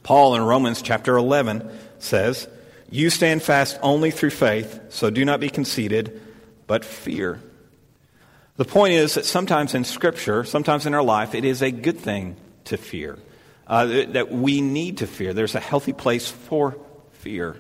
Paul 0.02 0.34
in 0.34 0.42
Romans 0.42 0.82
chapter 0.82 1.16
11 1.16 1.70
says, 1.98 2.48
You 2.90 3.10
stand 3.10 3.42
fast 3.42 3.78
only 3.82 4.10
through 4.10 4.30
faith, 4.30 4.80
so 4.90 5.10
do 5.10 5.24
not 5.24 5.40
be 5.40 5.48
conceited, 5.48 6.20
but 6.66 6.84
fear. 6.84 7.40
The 8.56 8.64
point 8.64 8.94
is 8.94 9.14
that 9.14 9.24
sometimes 9.24 9.74
in 9.74 9.84
Scripture, 9.84 10.44
sometimes 10.44 10.84
in 10.84 10.94
our 10.94 11.02
life, 11.02 11.34
it 11.34 11.44
is 11.44 11.62
a 11.62 11.70
good 11.70 11.98
thing 11.98 12.36
to 12.64 12.76
fear, 12.76 13.18
uh, 13.66 13.86
that 13.86 14.30
we 14.30 14.60
need 14.60 14.98
to 14.98 15.06
fear. 15.06 15.32
There's 15.32 15.54
a 15.54 15.60
healthy 15.60 15.92
place 15.92 16.28
for 16.28 16.76
fear. 17.12 17.56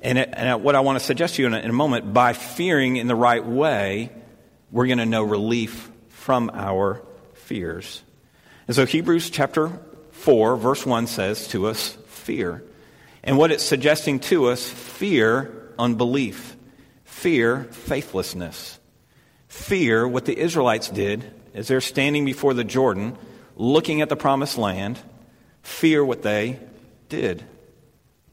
And, 0.00 0.18
it, 0.18 0.30
and 0.32 0.62
what 0.62 0.74
I 0.74 0.80
want 0.80 0.98
to 0.98 1.04
suggest 1.04 1.36
to 1.36 1.42
you 1.42 1.48
in 1.48 1.54
a, 1.54 1.58
in 1.58 1.70
a 1.70 1.74
moment, 1.74 2.12
by 2.12 2.32
fearing 2.32 2.96
in 2.96 3.06
the 3.06 3.14
right 3.14 3.44
way, 3.44 4.10
we're 4.70 4.86
going 4.86 4.98
to 4.98 5.06
know 5.06 5.22
relief 5.22 5.90
from 6.08 6.50
our 6.52 7.02
fears. 7.34 8.02
And 8.66 8.74
so 8.74 8.86
Hebrews 8.86 9.30
chapter 9.30 9.78
4, 10.12 10.56
verse 10.56 10.86
1 10.86 11.06
says 11.06 11.48
to 11.48 11.66
us, 11.66 11.96
fear. 12.06 12.62
And 13.22 13.36
what 13.36 13.52
it's 13.52 13.64
suggesting 13.64 14.20
to 14.20 14.46
us, 14.46 14.68
fear 14.68 15.72
unbelief, 15.78 16.56
fear 17.04 17.64
faithlessness, 17.64 18.78
fear 19.48 20.06
what 20.06 20.24
the 20.24 20.38
Israelites 20.38 20.88
did 20.88 21.30
as 21.54 21.68
they're 21.68 21.80
standing 21.80 22.24
before 22.24 22.54
the 22.54 22.64
Jordan, 22.64 23.16
looking 23.56 24.00
at 24.00 24.08
the 24.08 24.16
promised 24.16 24.56
land, 24.56 24.98
fear 25.62 26.04
what 26.04 26.22
they 26.22 26.60
did. 27.08 27.44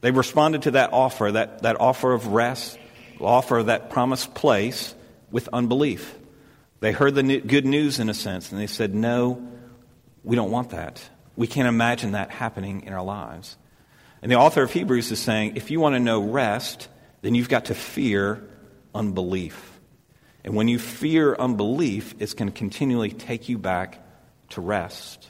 They 0.00 0.10
responded 0.10 0.62
to 0.62 0.72
that 0.72 0.92
offer, 0.92 1.32
that, 1.32 1.62
that 1.62 1.80
offer 1.80 2.12
of 2.12 2.28
rest, 2.28 2.78
offer 3.20 3.58
of 3.58 3.66
that 3.66 3.90
promised 3.90 4.34
place, 4.34 4.94
with 5.30 5.48
unbelief. 5.52 6.16
They 6.80 6.92
heard 6.92 7.14
the 7.14 7.40
good 7.40 7.66
news 7.66 7.98
in 7.98 8.08
a 8.08 8.14
sense, 8.14 8.50
and 8.52 8.60
they 8.60 8.66
said, 8.66 8.94
No, 8.94 9.46
we 10.24 10.36
don't 10.36 10.50
want 10.50 10.70
that. 10.70 11.02
We 11.36 11.46
can't 11.46 11.68
imagine 11.68 12.12
that 12.12 12.30
happening 12.30 12.82
in 12.82 12.92
our 12.92 13.04
lives. 13.04 13.56
And 14.22 14.30
the 14.30 14.36
author 14.36 14.62
of 14.62 14.72
Hebrews 14.72 15.12
is 15.12 15.18
saying 15.18 15.56
if 15.56 15.70
you 15.70 15.80
want 15.80 15.94
to 15.94 16.00
know 16.00 16.20
rest, 16.20 16.88
then 17.22 17.34
you've 17.34 17.48
got 17.48 17.66
to 17.66 17.74
fear 17.74 18.42
unbelief. 18.94 19.78
And 20.44 20.54
when 20.54 20.68
you 20.68 20.78
fear 20.78 21.34
unbelief, 21.34 22.14
it's 22.18 22.34
going 22.34 22.50
to 22.50 22.56
continually 22.56 23.10
take 23.10 23.48
you 23.48 23.58
back 23.58 24.02
to 24.50 24.60
rest. 24.60 25.28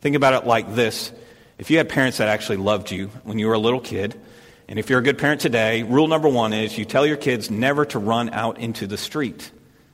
Think 0.00 0.16
about 0.16 0.34
it 0.34 0.46
like 0.46 0.74
this 0.74 1.12
if 1.60 1.70
you 1.70 1.76
had 1.76 1.90
parents 1.90 2.16
that 2.16 2.28
actually 2.28 2.56
loved 2.56 2.90
you 2.90 3.08
when 3.24 3.38
you 3.38 3.46
were 3.46 3.52
a 3.52 3.58
little 3.58 3.82
kid, 3.82 4.18
and 4.66 4.78
if 4.78 4.88
you're 4.88 4.98
a 4.98 5.02
good 5.02 5.18
parent 5.18 5.42
today, 5.42 5.82
rule 5.82 6.08
number 6.08 6.26
one 6.26 6.54
is 6.54 6.78
you 6.78 6.86
tell 6.86 7.04
your 7.04 7.18
kids 7.18 7.50
never 7.50 7.84
to 7.84 7.98
run 7.98 8.30
out 8.30 8.58
into 8.58 8.86
the 8.86 8.96
street. 8.96 9.50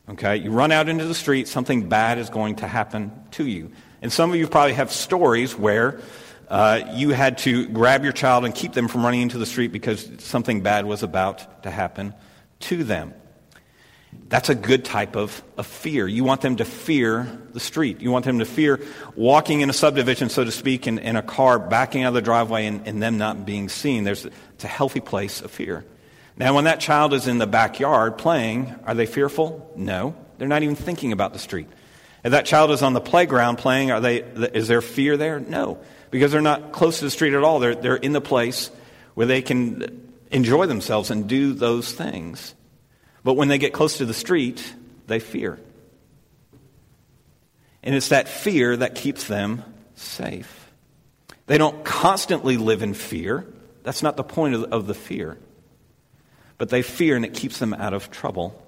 Okay? 0.09 0.37
You 0.37 0.53
run 0.53 0.71
out 0.71 0.89
into 0.89 1.07
the 1.07 1.15
street, 1.15 1.49
something 1.49 1.89
bad 1.89 2.19
is 2.19 2.31
going 2.31 2.57
to 2.57 2.69
happen 2.69 3.11
to 3.33 3.45
you. 3.45 3.73
And 4.01 4.13
some 4.13 4.31
of 4.31 4.37
you 4.37 4.47
probably 4.47 4.75
have 4.75 4.93
stories 4.93 5.59
where 5.59 6.01
uh, 6.49 6.83
you 6.93 7.11
had 7.11 7.39
to 7.39 7.67
grab 7.67 8.05
your 8.05 8.13
child 8.13 8.45
and 8.45 8.55
keep 8.55 8.73
them 8.73 8.87
from 8.87 9.05
running 9.05 9.23
into 9.23 9.39
the 9.39 9.47
street 9.47 9.73
because 9.73 10.09
something 10.19 10.61
bad 10.61 10.87
was 10.87 11.03
about 11.03 11.65
to 11.65 11.71
happen 11.73 12.15
to 12.61 12.85
them. 12.85 13.13
That's 14.29 14.49
a 14.49 14.55
good 14.55 14.85
type 14.85 15.15
of, 15.15 15.43
of 15.57 15.67
fear. 15.67 16.09
You 16.09 16.25
want 16.25 16.41
them 16.41 16.57
to 16.57 16.65
fear 16.65 17.31
the 17.53 17.61
street. 17.61 18.01
You 18.01 18.11
want 18.11 18.25
them 18.25 18.41
to 18.41 18.45
fear 18.45 18.81
walking 19.15 19.61
in 19.61 19.71
a 19.71 19.73
subdivision, 19.73 20.31
so 20.31 20.43
to 20.43 20.51
speak, 20.51 20.87
in, 20.87 20.99
in 20.99 21.17
a 21.17 21.23
car 21.23 21.59
backing 21.59 22.03
out 22.03 22.09
of 22.09 22.15
the 22.15 22.23
driveway 22.23 22.67
and, 22.67 22.87
and 22.89 23.03
them 23.03 23.19
not 23.19 23.47
being 23.47 23.69
seen. 23.69 24.05
There's, 24.05 24.25
it's 24.25 24.65
a 24.65 24.69
healthy 24.69 25.01
place 25.01 25.43
of 25.43 25.51
fear. 25.51 25.85
Now, 26.37 26.55
when 26.55 26.65
that 26.65 26.81
child 26.81 27.15
is 27.15 27.29
in 27.29 27.39
the 27.39 27.47
backyard 27.47 28.19
playing, 28.19 28.75
are 28.85 28.95
they 28.95 29.07
fearful? 29.07 29.73
No. 29.77 30.15
They're 30.39 30.49
not 30.49 30.63
even 30.63 30.77
thinking 30.77 31.13
about 31.13 31.33
the 31.33 31.39
street. 31.39 31.69
If 32.25 32.33
that 32.33 32.45
child 32.47 32.73
is 32.73 32.83
on 32.83 32.93
the 32.93 33.01
playground 33.01 33.57
playing, 33.57 33.93
are 33.93 34.01
they, 34.01 34.17
is 34.17 34.67
there 34.69 34.83
fear 34.83 35.17
there? 35.17 35.39
No, 35.39 35.79
because 36.11 36.33
they're 36.33 36.41
not 36.41 36.73
close 36.73 36.99
to 36.99 37.05
the 37.05 37.11
street 37.11 37.35
at 37.35 37.43
all. 37.43 37.61
They're, 37.61 37.75
they're 37.75 37.97
in 37.97 38.13
the 38.13 38.21
place 38.21 38.71
where 39.15 39.27
they 39.27 39.43
can 39.43 40.13
enjoy 40.31 40.67
themselves 40.67 41.11
and 41.11 41.29
do 41.29 41.53
those 41.53 41.93
things. 41.93 42.55
But 43.27 43.35
when 43.35 43.49
they 43.49 43.59
get 43.59 43.73
close 43.73 43.99
to 43.99 44.07
the 44.07 44.15
street, 44.15 44.73
they 45.09 45.19
fear. 45.19 45.59
And 47.83 47.93
it's 47.93 48.11
that 48.11 48.29
fear 48.29 48.77
that 48.77 48.95
keeps 48.95 49.27
them 49.27 49.65
safe. 49.97 50.71
They 51.49 51.59
don't 51.59 51.85
constantly 51.85 52.57
live 52.57 52.83
in 52.83 52.95
fear. 52.95 53.45
That's 53.83 54.01
not 54.01 54.17
the 54.17 54.23
point 54.23 54.55
of, 54.55 54.63
of 54.73 54.87
the 54.87 54.95
fear. 54.95 55.39
But 56.57 56.69
they 56.69 56.83
fear 56.83 57.17
and 57.17 57.25
it 57.25 57.35
keeps 57.35 57.59
them 57.59 57.75
out 57.75 57.95
of 57.95 58.13
trouble. 58.13 58.65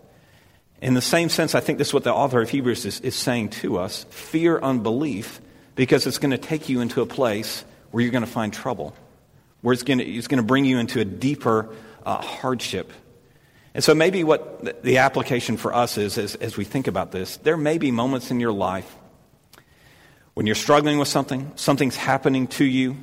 In 0.83 0.95
the 0.95 1.01
same 1.01 1.29
sense, 1.29 1.55
I 1.55 1.61
think 1.61 1.79
this 1.79 1.89
is 1.89 1.95
what 1.95 2.03
the 2.03 2.13
author 2.13 2.43
of 2.43 2.51
Hebrews 2.51 2.85
is, 2.85 2.99
is 3.03 3.15
saying 3.15 3.51
to 3.51 3.79
us 3.79 4.07
fear 4.11 4.59
unbelief 4.59 5.41
because 5.77 6.05
it's 6.05 6.19
going 6.19 6.33
to 6.33 6.37
take 6.37 6.69
you 6.69 6.81
into 6.81 7.01
a 7.01 7.07
place 7.07 7.65
where 7.93 8.03
you're 8.03 8.11
going 8.11 8.25
to 8.25 8.27
find 8.27 8.53
trouble, 8.53 8.93
where 9.61 9.73
it's 9.73 9.85
going 9.85 9.99
to, 9.99 10.05
it's 10.05 10.27
going 10.27 10.43
to 10.43 10.47
bring 10.47 10.65
you 10.65 10.81
into 10.81 10.99
a 10.99 11.05
deeper 11.05 11.73
uh, 12.05 12.21
hardship. 12.21 12.91
And 13.75 13.85
so, 13.85 13.95
maybe 13.95 14.25
what 14.25 14.83
the 14.83 14.99
application 14.99 15.57
for 15.57 15.75
us 15.75 15.99
is 15.99 16.19
as, 16.19 16.35
as 16.37 16.57
we 16.57 16.65
think 16.65 16.87
about 16.87 17.13
this, 17.13 17.37
there 17.39 17.57
may 17.57 17.79
be 17.79 17.91
moments 17.91 18.31
in 18.31 18.41
your 18.41 18.53
life 18.53 18.97
when 20.35 20.47
you're 20.47 20.55
struggling 20.55 20.99
with 20.99 21.09
something, 21.09 21.51
something's 21.57 21.97
happening 21.97 22.47
to 22.47 22.65
you, 22.65 22.97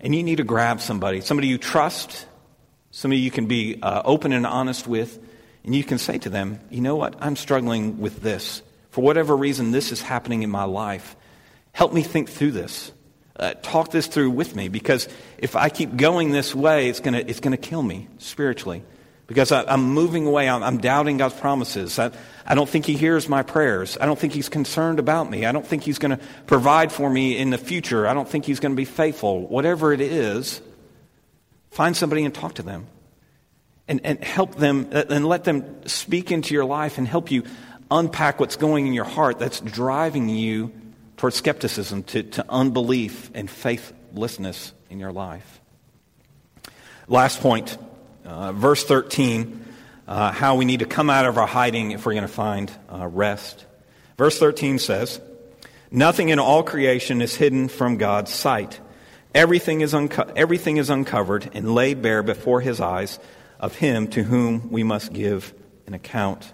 and 0.00 0.14
you 0.14 0.22
need 0.22 0.36
to 0.36 0.44
grab 0.44 0.80
somebody, 0.80 1.20
somebody 1.20 1.46
you 1.46 1.58
trust, 1.58 2.26
somebody 2.90 3.20
you 3.20 3.30
can 3.30 3.46
be 3.46 3.78
uh, 3.82 4.00
open 4.04 4.32
and 4.32 4.46
honest 4.46 4.86
with 4.86 5.18
and 5.64 5.74
you 5.74 5.84
can 5.84 5.98
say 5.98 6.18
to 6.18 6.28
them, 6.28 6.60
you 6.70 6.80
know 6.80 6.96
what? 6.96 7.16
I'm 7.20 7.36
struggling 7.36 8.00
with 8.00 8.20
this. 8.20 8.62
For 8.90 9.02
whatever 9.02 9.36
reason, 9.36 9.70
this 9.70 9.92
is 9.92 10.02
happening 10.02 10.42
in 10.42 10.50
my 10.50 10.64
life. 10.64 11.16
Help 11.72 11.92
me 11.92 12.02
think 12.02 12.28
through 12.28 12.52
this. 12.52 12.92
Uh, 13.36 13.54
talk 13.62 13.90
this 13.90 14.06
through 14.06 14.30
with 14.30 14.54
me 14.54 14.68
because 14.68 15.08
if 15.38 15.56
I 15.56 15.68
keep 15.68 15.96
going 15.96 16.30
this 16.30 16.54
way, 16.54 16.88
it's 16.88 17.00
going 17.00 17.14
to 17.14 17.28
it's 17.28 17.40
gonna 17.40 17.56
kill 17.56 17.82
me 17.82 18.08
spiritually. 18.18 18.84
Because 19.26 19.52
I, 19.52 19.72
am 19.72 19.82
moving 19.94 20.26
away, 20.26 20.48
I'm, 20.48 20.62
I'm, 20.62 20.78
doubting 20.78 21.16
God's 21.16 21.34
promises. 21.34 21.98
I, 21.98 22.10
I 22.46 22.54
don't 22.54 22.68
think 22.68 22.86
He 22.86 22.96
hears 22.96 23.28
my 23.28 23.42
prayers. 23.42 23.96
I 24.00 24.06
don't 24.06 24.18
think 24.18 24.32
He's 24.32 24.48
concerned 24.48 24.98
about 24.98 25.30
me. 25.30 25.46
I 25.46 25.52
don't 25.52 25.66
think 25.66 25.84
He's 25.84 25.98
going 25.98 26.16
to 26.16 26.24
provide 26.46 26.92
for 26.92 27.08
me 27.08 27.38
in 27.38 27.50
the 27.50 27.58
future. 27.58 28.06
I 28.06 28.14
don't 28.14 28.28
think 28.28 28.44
He's 28.44 28.60
going 28.60 28.72
to 28.72 28.76
be 28.76 28.84
faithful. 28.84 29.46
Whatever 29.46 29.92
it 29.92 30.00
is, 30.00 30.60
find 31.70 31.96
somebody 31.96 32.24
and 32.24 32.34
talk 32.34 32.54
to 32.54 32.62
them 32.62 32.86
and, 33.88 34.00
and 34.04 34.22
help 34.22 34.56
them 34.56 34.88
uh, 34.92 35.04
and 35.08 35.26
let 35.26 35.44
them 35.44 35.86
speak 35.86 36.32
into 36.32 36.54
your 36.54 36.64
life 36.64 36.98
and 36.98 37.06
help 37.06 37.30
you 37.30 37.44
unpack 37.90 38.40
what's 38.40 38.56
going 38.56 38.86
in 38.86 38.92
your 38.92 39.04
heart 39.04 39.38
that's 39.38 39.60
driving 39.60 40.28
you 40.28 40.72
towards 41.16 41.36
skepticism, 41.36 42.02
to, 42.02 42.22
to 42.22 42.44
unbelief 42.48 43.30
and 43.34 43.48
faithlessness 43.48 44.72
in 44.90 44.98
your 44.98 45.12
life. 45.12 45.60
Last 47.06 47.40
point 47.40 47.76
uh, 48.24 48.52
verse 48.52 48.84
13, 48.84 49.64
uh, 50.06 50.32
how 50.32 50.56
we 50.56 50.64
need 50.64 50.80
to 50.80 50.86
come 50.86 51.10
out 51.10 51.26
of 51.26 51.38
our 51.38 51.46
hiding 51.46 51.92
if 51.92 52.04
we're 52.06 52.12
going 52.12 52.22
to 52.22 52.28
find 52.28 52.70
uh, 52.92 53.06
rest. 53.06 53.64
Verse 54.16 54.38
13 54.38 54.78
says, 54.78 55.20
Nothing 55.90 56.30
in 56.30 56.38
all 56.38 56.62
creation 56.62 57.20
is 57.20 57.34
hidden 57.34 57.68
from 57.68 57.96
God's 57.96 58.32
sight. 58.32 58.80
Everything 59.34 59.80
is, 59.80 59.94
unco- 59.94 60.30
everything 60.36 60.76
is 60.76 60.90
uncovered 60.90 61.50
and 61.54 61.74
laid 61.74 62.02
bare 62.02 62.22
before 62.22 62.60
his 62.60 62.80
eyes 62.80 63.18
of 63.60 63.74
him 63.74 64.08
to 64.08 64.22
whom 64.22 64.70
we 64.70 64.82
must 64.82 65.12
give 65.12 65.52
an 65.86 65.94
account. 65.94 66.52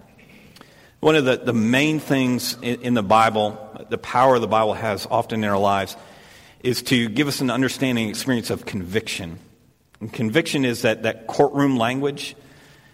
One 1.01 1.15
of 1.15 1.25
the, 1.25 1.37
the 1.37 1.53
main 1.53 2.01
things 2.01 2.57
in, 2.61 2.83
in 2.83 2.95
the 2.95 3.03
Bible, 3.03 3.87
the 3.89 3.99
power 3.99 4.39
the 4.39 4.49
Bible 4.49 4.75
has 4.75 5.07
often 5.07 5.45
in 5.45 5.51
our 5.51 5.59
lives, 5.59 5.97
is 6.63 6.83
to 6.83 7.09
give 7.09 7.29
us 7.29 7.41
an 7.41 7.51
understanding 7.51 8.09
experience 8.09 8.51
of 8.51 8.67
conviction. 8.67 9.39
And 10.01 10.13
conviction 10.13 10.65
is 10.65 10.83
that, 10.83 11.03
that 11.03 11.27
courtroom 11.27 11.77
language. 11.77 12.37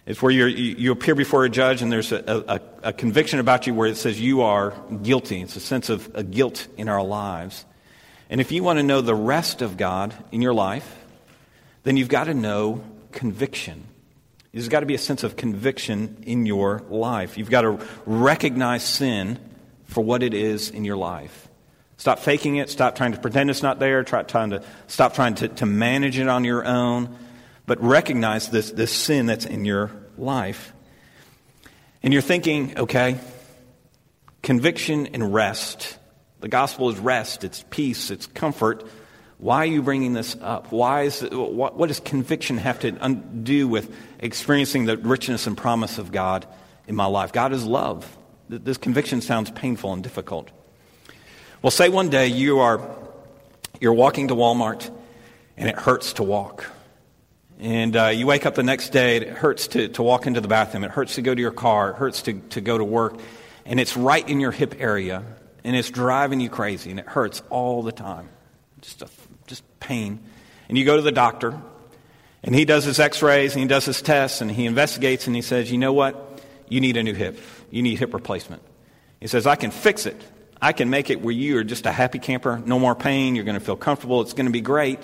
It's 0.05 0.21
where 0.21 0.31
you 0.31 0.45
you 0.45 0.91
appear 0.91 1.15
before 1.15 1.45
a 1.45 1.49
judge 1.49 1.81
and 1.81 1.91
there's 1.91 2.11
a, 2.11 2.43
a, 2.47 2.89
a, 2.89 2.93
conviction 2.93 3.39
about 3.39 3.65
you 3.65 3.73
where 3.73 3.87
it 3.87 3.97
says 3.97 4.21
you 4.21 4.43
are 4.43 4.71
guilty. 5.01 5.41
It's 5.41 5.55
a 5.55 5.59
sense 5.59 5.89
of 5.89 6.11
a 6.13 6.23
guilt 6.23 6.67
in 6.77 6.89
our 6.89 7.03
lives. 7.03 7.65
And 8.29 8.39
if 8.39 8.51
you 8.51 8.63
want 8.63 8.77
to 8.77 8.83
know 8.83 9.01
the 9.01 9.15
rest 9.15 9.63
of 9.63 9.77
God 9.77 10.13
in 10.31 10.43
your 10.43 10.53
life, 10.53 10.95
then 11.83 11.97
you've 11.97 12.09
got 12.09 12.25
to 12.25 12.35
know 12.35 12.83
conviction. 13.11 13.83
There's 14.51 14.69
got 14.69 14.81
to 14.81 14.85
be 14.85 14.95
a 14.95 14.99
sense 14.99 15.23
of 15.23 15.35
conviction 15.35 16.23
in 16.25 16.45
your 16.45 16.83
life. 16.89 17.37
You've 17.37 17.49
got 17.49 17.61
to 17.61 17.85
recognize 18.05 18.83
sin 18.83 19.39
for 19.85 20.03
what 20.03 20.23
it 20.23 20.33
is 20.33 20.69
in 20.69 20.85
your 20.85 20.97
life. 20.97 21.49
Stop 21.97 22.19
faking 22.19 22.57
it. 22.57 22.69
Stop 22.69 22.95
trying 22.95 23.13
to 23.13 23.19
pretend 23.19 23.49
it's 23.49 23.63
not 23.63 23.79
there. 23.79 24.03
Try, 24.03 24.23
trying 24.23 24.51
to, 24.51 24.63
stop 24.87 25.13
trying 25.13 25.35
to, 25.35 25.47
to 25.47 25.65
manage 25.65 26.19
it 26.19 26.27
on 26.27 26.43
your 26.43 26.65
own. 26.65 27.17
But 27.65 27.81
recognize 27.81 28.49
this, 28.49 28.71
this 28.71 28.91
sin 28.91 29.25
that's 29.25 29.45
in 29.45 29.65
your 29.65 29.91
life. 30.17 30.73
And 32.03 32.13
you're 32.13 32.21
thinking, 32.21 32.77
okay, 32.77 33.17
conviction 34.43 35.07
and 35.07 35.33
rest 35.33 35.97
the 36.45 36.49
gospel 36.49 36.89
is 36.89 36.99
rest, 36.99 37.43
it's 37.43 37.65
peace, 37.71 38.11
it's 38.11 38.27
comfort. 38.27 38.83
Why 39.39 39.63
are 39.63 39.65
you 39.65 39.81
bringing 39.81 40.13
this 40.13 40.37
up? 40.39 40.71
Why 40.71 41.01
is 41.01 41.21
what, 41.21 41.75
what 41.75 41.87
does 41.87 41.99
conviction 41.99 42.59
have 42.59 42.81
to 42.81 42.91
do 42.91 43.67
with 43.67 43.91
experiencing 44.19 44.85
the 44.85 44.95
richness 44.95 45.47
and 45.47 45.57
promise 45.57 45.97
of 45.97 46.11
God 46.11 46.45
in 46.87 46.95
my 46.95 47.07
life? 47.07 47.33
God 47.33 47.51
is 47.51 47.65
love. 47.65 48.15
This 48.47 48.77
conviction 48.77 49.21
sounds 49.21 49.49
painful 49.49 49.91
and 49.91 50.03
difficult. 50.03 50.51
Well, 51.65 51.71
say 51.71 51.89
one 51.89 52.09
day 52.09 52.27
you 52.27 52.59
are 52.59 52.79
you're 53.79 53.95
walking 53.95 54.27
to 54.27 54.35
Walmart 54.35 54.87
and 55.57 55.67
it 55.67 55.75
hurts 55.75 56.13
to 56.13 56.23
walk. 56.23 56.69
And 57.59 57.97
uh, 57.97 58.09
you 58.09 58.27
wake 58.27 58.45
up 58.45 58.53
the 58.53 58.61
next 58.61 58.89
day, 58.89 59.17
it 59.17 59.29
hurts 59.29 59.69
to, 59.69 59.87
to 59.87 60.03
walk 60.03 60.27
into 60.27 60.41
the 60.41 60.47
bathroom, 60.47 60.83
it 60.83 60.91
hurts 60.91 61.15
to 61.15 61.23
go 61.23 61.33
to 61.33 61.41
your 61.41 61.49
car, 61.49 61.89
it 61.89 61.95
hurts 61.95 62.21
to, 62.21 62.33
to 62.33 62.61
go 62.61 62.77
to 62.77 62.83
work, 62.83 63.17
and 63.65 63.79
it's 63.79 63.97
right 63.97 64.29
in 64.29 64.39
your 64.39 64.51
hip 64.51 64.75
area 64.77 65.23
and 65.63 65.75
it's 65.75 65.89
driving 65.89 66.39
you 66.39 66.51
crazy 66.51 66.91
and 66.91 66.99
it 66.99 67.07
hurts 67.07 67.41
all 67.49 67.81
the 67.81 67.91
time. 67.91 68.29
Just, 68.81 69.01
a, 69.01 69.09
just 69.47 69.63
pain. 69.79 70.19
And 70.69 70.77
you 70.77 70.85
go 70.85 70.97
to 70.97 71.01
the 71.01 71.11
doctor 71.11 71.59
and 72.43 72.53
he 72.53 72.65
does 72.65 72.83
his 72.83 72.99
x 72.99 73.23
rays 73.23 73.53
and 73.53 73.61
he 73.63 73.67
does 73.67 73.85
his 73.85 74.03
tests 74.03 74.39
and 74.39 74.51
he 74.51 74.67
investigates 74.67 75.25
and 75.25 75.35
he 75.35 75.41
says, 75.41 75.71
You 75.71 75.79
know 75.79 75.93
what? 75.93 76.43
You 76.69 76.79
need 76.79 76.95
a 76.95 77.01
new 77.01 77.15
hip. 77.15 77.39
You 77.71 77.81
need 77.81 77.97
hip 77.97 78.13
replacement. 78.13 78.61
He 79.19 79.25
says, 79.25 79.47
I 79.47 79.55
can 79.55 79.71
fix 79.71 80.05
it. 80.05 80.21
I 80.61 80.73
can 80.73 80.89
make 80.89 81.09
it 81.09 81.21
where 81.21 81.33
you 81.33 81.57
are 81.57 81.63
just 81.63 81.85
a 81.85 81.91
happy 81.91 82.19
camper, 82.19 82.61
no 82.65 82.79
more 82.79 82.95
pain, 82.95 83.35
you're 83.35 83.45
going 83.45 83.59
to 83.59 83.65
feel 83.65 83.75
comfortable, 83.75 84.21
it's 84.21 84.33
going 84.33 84.47
to 84.47 84.51
be 84.51 84.61
great, 84.61 84.99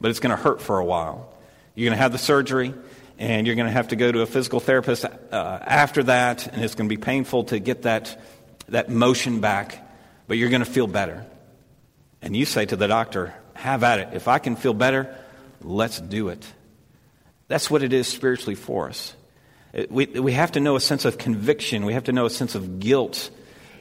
but 0.00 0.10
it's 0.10 0.20
going 0.20 0.34
to 0.34 0.42
hurt 0.42 0.60
for 0.60 0.78
a 0.78 0.84
while. 0.84 1.32
You're 1.74 1.86
going 1.86 1.96
to 1.96 2.02
have 2.02 2.12
the 2.12 2.18
surgery, 2.18 2.74
and 3.18 3.46
you're 3.46 3.56
going 3.56 3.66
to 3.66 3.72
have 3.72 3.88
to 3.88 3.96
go 3.96 4.10
to 4.10 4.20
a 4.20 4.26
physical 4.26 4.60
therapist 4.60 5.04
uh, 5.04 5.08
after 5.32 6.02
that, 6.04 6.46
and 6.46 6.64
it's 6.64 6.74
going 6.74 6.88
to 6.88 6.94
be 6.94 7.00
painful 7.00 7.44
to 7.44 7.58
get 7.58 7.82
that, 7.82 8.20
that 8.68 8.88
motion 8.90 9.40
back 9.40 9.82
but 10.32 10.38
you're 10.38 10.48
going 10.48 10.64
to 10.64 10.70
feel 10.70 10.86
better. 10.86 11.26
And 12.20 12.34
you 12.36 12.46
say 12.46 12.64
to 12.64 12.74
the 12.74 12.88
doctor, 12.88 13.34
Have 13.52 13.84
at 13.84 14.00
it. 14.00 14.08
If 14.12 14.28
I 14.28 14.38
can 14.38 14.56
feel 14.56 14.74
better, 14.74 15.14
let's 15.60 16.00
do 16.00 16.28
it. 16.28 16.46
That's 17.48 17.70
what 17.70 17.82
it 17.82 17.92
is 17.92 18.06
spiritually 18.06 18.54
for 18.54 18.88
us. 18.88 19.14
We, 19.90 20.06
we 20.06 20.32
have 20.32 20.52
to 20.52 20.60
know 20.60 20.76
a 20.76 20.80
sense 20.80 21.04
of 21.04 21.18
conviction, 21.18 21.84
we 21.84 21.92
have 21.92 22.04
to 22.04 22.12
know 22.12 22.24
a 22.24 22.30
sense 22.30 22.54
of 22.54 22.80
guilt. 22.80 23.30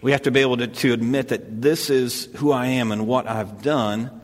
We 0.01 0.11
have 0.11 0.23
to 0.23 0.31
be 0.31 0.39
able 0.39 0.57
to, 0.57 0.67
to 0.67 0.93
admit 0.93 1.27
that 1.27 1.61
this 1.61 1.91
is 1.91 2.27
who 2.37 2.51
I 2.51 2.67
am 2.67 2.91
and 2.91 3.05
what 3.05 3.27
I've 3.27 3.61
done 3.61 4.21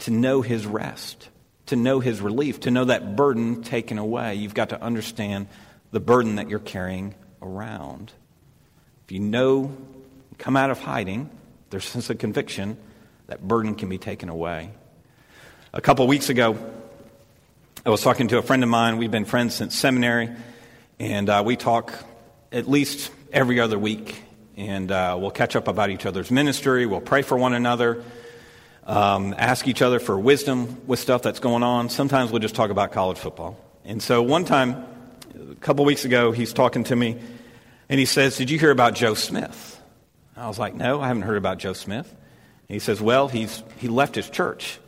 to 0.00 0.10
know 0.10 0.42
His 0.42 0.66
rest, 0.66 1.28
to 1.66 1.76
know 1.76 2.00
His 2.00 2.20
relief, 2.20 2.60
to 2.60 2.70
know 2.72 2.86
that 2.86 3.14
burden 3.14 3.62
taken 3.62 3.98
away. 3.98 4.34
You've 4.34 4.54
got 4.54 4.70
to 4.70 4.82
understand 4.82 5.46
the 5.92 6.00
burden 6.00 6.36
that 6.36 6.50
you're 6.50 6.58
carrying 6.58 7.14
around. 7.40 8.12
If 9.04 9.12
you 9.12 9.20
know, 9.20 9.76
come 10.38 10.56
out 10.56 10.70
of 10.70 10.80
hiding, 10.80 11.30
their 11.70 11.80
sense 11.80 12.10
of 12.10 12.18
conviction, 12.18 12.76
that 13.28 13.46
burden 13.46 13.76
can 13.76 13.88
be 13.88 13.98
taken 13.98 14.28
away. 14.28 14.70
A 15.72 15.80
couple 15.80 16.06
weeks 16.08 16.28
ago, 16.28 16.58
I 17.86 17.90
was 17.90 18.02
talking 18.02 18.28
to 18.28 18.38
a 18.38 18.42
friend 18.42 18.64
of 18.64 18.68
mine. 18.68 18.96
We've 18.96 19.10
been 19.10 19.26
friends 19.26 19.54
since 19.54 19.76
seminary, 19.76 20.30
and 20.98 21.28
uh, 21.30 21.42
we 21.46 21.54
talk 21.54 21.92
at 22.50 22.68
least 22.68 23.12
every 23.32 23.60
other 23.60 23.78
week. 23.78 24.23
And 24.56 24.90
uh, 24.90 25.16
we'll 25.20 25.30
catch 25.30 25.56
up 25.56 25.66
about 25.66 25.90
each 25.90 26.06
other's 26.06 26.30
ministry. 26.30 26.86
We'll 26.86 27.00
pray 27.00 27.22
for 27.22 27.36
one 27.36 27.54
another, 27.54 28.04
um, 28.86 29.34
ask 29.36 29.66
each 29.66 29.82
other 29.82 29.98
for 29.98 30.18
wisdom 30.18 30.86
with 30.86 31.00
stuff 31.00 31.22
that's 31.22 31.40
going 31.40 31.62
on. 31.62 31.88
Sometimes 31.88 32.30
we'll 32.30 32.40
just 32.40 32.54
talk 32.54 32.70
about 32.70 32.92
college 32.92 33.18
football. 33.18 33.58
And 33.84 34.02
so 34.02 34.22
one 34.22 34.44
time, 34.44 34.86
a 35.50 35.56
couple 35.56 35.84
weeks 35.84 36.04
ago, 36.04 36.32
he's 36.32 36.52
talking 36.52 36.84
to 36.84 36.96
me, 36.96 37.18
and 37.88 37.98
he 37.98 38.06
says, 38.06 38.36
Did 38.36 38.50
you 38.50 38.58
hear 38.58 38.70
about 38.70 38.94
Joe 38.94 39.14
Smith? 39.14 39.80
I 40.36 40.48
was 40.48 40.58
like, 40.58 40.74
No, 40.74 41.00
I 41.00 41.08
haven't 41.08 41.22
heard 41.22 41.36
about 41.36 41.58
Joe 41.58 41.72
Smith. 41.72 42.08
And 42.10 42.74
he 42.74 42.78
says, 42.78 43.00
Well, 43.00 43.28
he's, 43.28 43.62
he 43.78 43.88
left 43.88 44.14
his 44.14 44.28
church. 44.30 44.78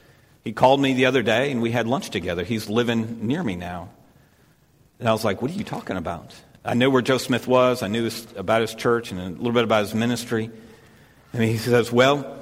He 0.45 0.53
called 0.53 0.81
me 0.81 0.95
the 0.95 1.07
other 1.07 1.23
day 1.23 1.51
and 1.51 1.61
we 1.61 1.73
had 1.73 1.87
lunch 1.87 2.11
together. 2.11 2.45
He's 2.45 2.69
living 2.69 3.27
near 3.27 3.43
me 3.43 3.57
now. 3.57 3.91
And 4.99 5.09
I 5.09 5.13
was 5.13 5.25
like, 5.25 5.43
What 5.43 5.51
are 5.51 5.55
you 5.55 5.65
talking 5.65 5.97
about? 5.97 6.35
I 6.67 6.75
knew 6.75 6.91
where 6.91 7.01
Joe 7.01 7.19
Smith 7.19 7.47
was. 7.47 7.85
I 7.85 7.87
knew 7.87 8.11
about 8.37 8.61
his 8.61 8.75
church 8.75 9.13
and 9.13 9.21
a 9.21 9.29
little 9.29 9.53
bit 9.53 9.63
about 9.63 9.83
his 9.85 9.95
ministry. 9.95 10.51
And 11.33 11.43
he 11.45 11.59
says, 11.59 11.93
Well, 11.93 12.37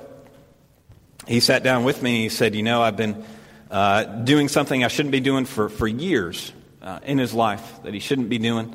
he 1.28 1.40
sat 1.40 1.62
down 1.62 1.84
with 1.84 2.02
me 2.02 2.14
and 2.14 2.22
he 2.22 2.28
said, 2.30 2.54
You 2.54 2.62
know, 2.62 2.80
I've 2.80 2.96
been 2.96 3.22
uh, 3.70 4.04
doing 4.04 4.48
something 4.48 4.82
I 4.82 4.88
shouldn't 4.88 5.12
be 5.12 5.20
doing 5.20 5.44
for, 5.44 5.68
for 5.68 5.86
years 5.86 6.52
uh, 6.80 7.00
in 7.02 7.18
his 7.18 7.34
life 7.34 7.82
that 7.82 7.92
he 7.92 8.00
shouldn't 8.00 8.30
be 8.30 8.38
doing. 8.38 8.74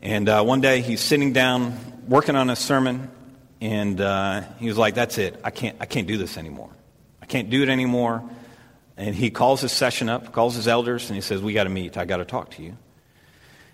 And 0.00 0.30
uh, 0.30 0.42
one 0.44 0.62
day 0.62 0.80
he's 0.80 1.00
sitting 1.02 1.34
down 1.34 1.76
working 2.08 2.34
on 2.34 2.48
a 2.48 2.56
sermon 2.56 3.10
and 3.60 4.00
uh, 4.00 4.40
he 4.58 4.66
was 4.66 4.78
like, 4.78 4.94
That's 4.94 5.18
it. 5.18 5.38
I 5.44 5.50
can't, 5.50 5.76
I 5.78 5.84
can't 5.84 6.06
do 6.06 6.16
this 6.16 6.38
anymore. 6.38 6.70
I 7.20 7.26
can't 7.26 7.50
do 7.50 7.62
it 7.62 7.68
anymore. 7.68 8.22
And 8.96 9.14
he 9.14 9.30
calls 9.30 9.60
his 9.60 9.72
session 9.72 10.08
up, 10.08 10.32
calls 10.32 10.54
his 10.54 10.66
elders, 10.66 11.10
and 11.10 11.16
he 11.16 11.20
says, 11.20 11.42
We 11.42 11.52
got 11.52 11.64
to 11.64 11.70
meet. 11.70 11.98
I 11.98 12.06
got 12.06 12.16
to 12.16 12.24
talk 12.24 12.52
to 12.52 12.62
you. 12.62 12.78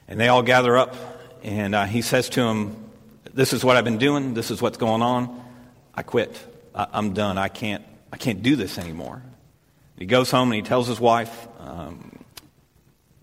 And 0.09 0.21
they 0.21 0.29
all 0.29 0.43
gather 0.43 0.77
up, 0.77 0.95
and 1.43 1.75
uh, 1.75 1.85
he 1.85 2.01
says 2.01 2.29
to 2.31 2.41
them, 2.43 2.77
This 3.35 3.53
is 3.53 3.65
what 3.65 3.77
I've 3.77 3.85
been 3.85 3.99
doing. 3.99 4.35
This 4.35 4.51
is 4.51 4.63
what's 4.63 4.79
going 4.79 5.03
on. 5.03 5.45
I 5.95 6.03
quit. 6.03 6.39
I, 6.75 6.87
am 6.93 7.13
done. 7.13 7.39
I 7.39 7.49
can't, 7.49 7.85
I 8.13 8.17
can't 8.17 8.43
do 8.43 8.55
this 8.55 8.79
anymore. 8.79 9.23
He 9.99 10.07
goes 10.07 10.31
home 10.31 10.53
and 10.53 10.57
he 10.57 10.63
tells 10.63 10.87
his 10.87 11.01
wife, 11.01 11.49
um, 11.59 12.19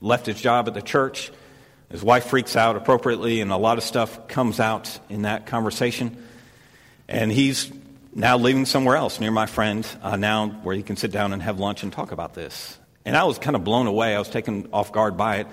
left 0.02 0.26
his 0.26 0.42
job 0.42 0.68
at 0.68 0.74
the 0.74 0.82
church. 0.82 1.32
His 1.90 2.04
wife 2.04 2.26
freaks 2.26 2.56
out 2.56 2.76
appropriately, 2.76 3.40
and 3.40 3.52
a 3.52 3.58
lot 3.58 3.78
of 3.78 3.84
stuff 3.84 4.28
comes 4.28 4.60
out 4.60 5.00
in 5.10 5.22
that 5.22 5.46
conversation. 5.46 6.18
And 7.08 7.32
he's 7.32 7.72
now 8.14 8.38
living 8.38 8.66
somewhere 8.66 8.98
else 8.98 9.20
near 9.22 9.32
my 9.32 9.46
friend, 9.46 9.88
uh, 10.02 10.18
now 10.18 10.50
where 10.50 10.76
he 10.76 10.84
can 10.84 10.98
sit 10.98 11.12
down 11.12 11.32
and 11.32 11.42
have 11.42 11.60
lunch 11.60 11.84
and 11.84 11.94
talk 11.94 12.12
about 12.12 12.34
this. 12.34 12.78
And 13.06 13.16
I 13.16 13.24
was 13.24 13.38
kind 13.38 13.56
of 13.56 13.64
blown 13.64 13.88
away. 13.88 14.16
I 14.16 14.20
was 14.20 14.30
taken 14.30 14.68
off 14.74 14.92
guard 14.92 15.16
by 15.16 15.38
it 15.38 15.48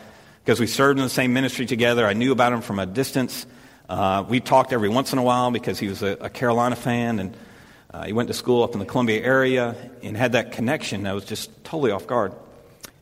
because 0.45 0.61
we 0.61 0.67
served 0.67 0.99
in 0.99 1.05
the 1.05 1.11
same 1.11 1.33
ministry 1.33 1.67
together. 1.67 2.07
I 2.07 2.13
knew 2.13 2.33
about 2.33 2.53
him 2.53 2.61
from 2.61 2.79
a 2.79 2.87
distance. 2.87 3.47
Uh, 3.89 4.25
we 4.29 4.41
talked 4.41 4.73
every 4.73 4.89
once 4.89 5.13
in 5.13 5.19
a 5.19 5.23
while 5.23 5.51
because 5.51 5.79
he 5.79 5.89
was 5.89 6.03
a, 6.03 6.17
a 6.21 6.31
Carolina 6.31 6.77
fan 6.77 7.19
and 7.19 7.37
uh, 7.93 8.05
he 8.05 8.13
went 8.13 8.29
to 8.29 8.35
school 8.35 8.63
up 8.63 8.73
in 8.73 8.79
the 8.79 8.87
Columbia 8.87 9.21
area 9.23 9.75
and 10.03 10.17
had 10.17 10.33
that 10.33 10.53
connection. 10.53 11.07
I 11.07 11.13
was 11.13 11.25
just 11.25 11.51
totally 11.65 11.91
off 11.91 12.07
guard. 12.07 12.33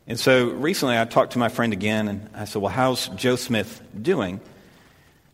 And 0.07 0.19
so 0.19 0.49
recently 0.49 0.99
I 0.99 1.05
talked 1.05 1.33
to 1.33 1.39
my 1.39 1.51
friend 1.51 1.75
again 1.75 2.09
and 2.09 2.31
I 2.35 2.47
said, 2.47 2.63
Well, 2.63 2.73
how's 2.73 3.09
Joe 3.09 3.37
Smith 3.37 3.83
doing? 4.01 4.41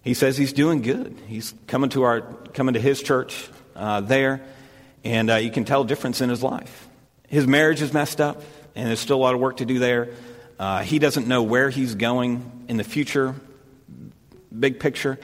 He 0.03 0.12
says 0.12 0.37
he's 0.37 0.53
doing 0.53 0.83
good. 0.83 1.17
He's 1.29 1.55
coming 1.67 1.88
to, 1.90 2.03
our, 2.03 2.21
coming 2.53 2.75
to 2.75 2.81
his 2.81 3.01
church 3.03 3.49
uh, 3.75 4.03
there, 4.03 4.43
and 5.03 5.31
uh, 5.31 5.37
you 5.37 5.51
can 5.51 5.64
tell 5.64 5.83
a 5.83 5.87
difference 5.87 6.21
in 6.21 6.29
his 6.29 6.43
life. 6.43 6.88
His 7.27 7.47
marriage 7.47 7.81
is 7.81 7.93
messed 7.95 8.21
up, 8.21 8.43
and 8.75 8.88
there's 8.88 9.01
still 9.01 9.17
a 9.17 9.23
lot 9.23 9.35
of 9.35 9.40
work 9.40 9.59
to 9.59 9.64
do 9.64 9.79
there. 9.79 10.11
Uh, 10.64 10.83
he 10.83 10.98
doesn't 10.98 11.27
know 11.27 11.42
where 11.42 11.68
he's 11.68 11.94
going 11.94 12.64
in 12.68 12.79
the 12.79 12.85
future, 12.85 13.35
big 14.59 14.81
picture, 14.81 15.18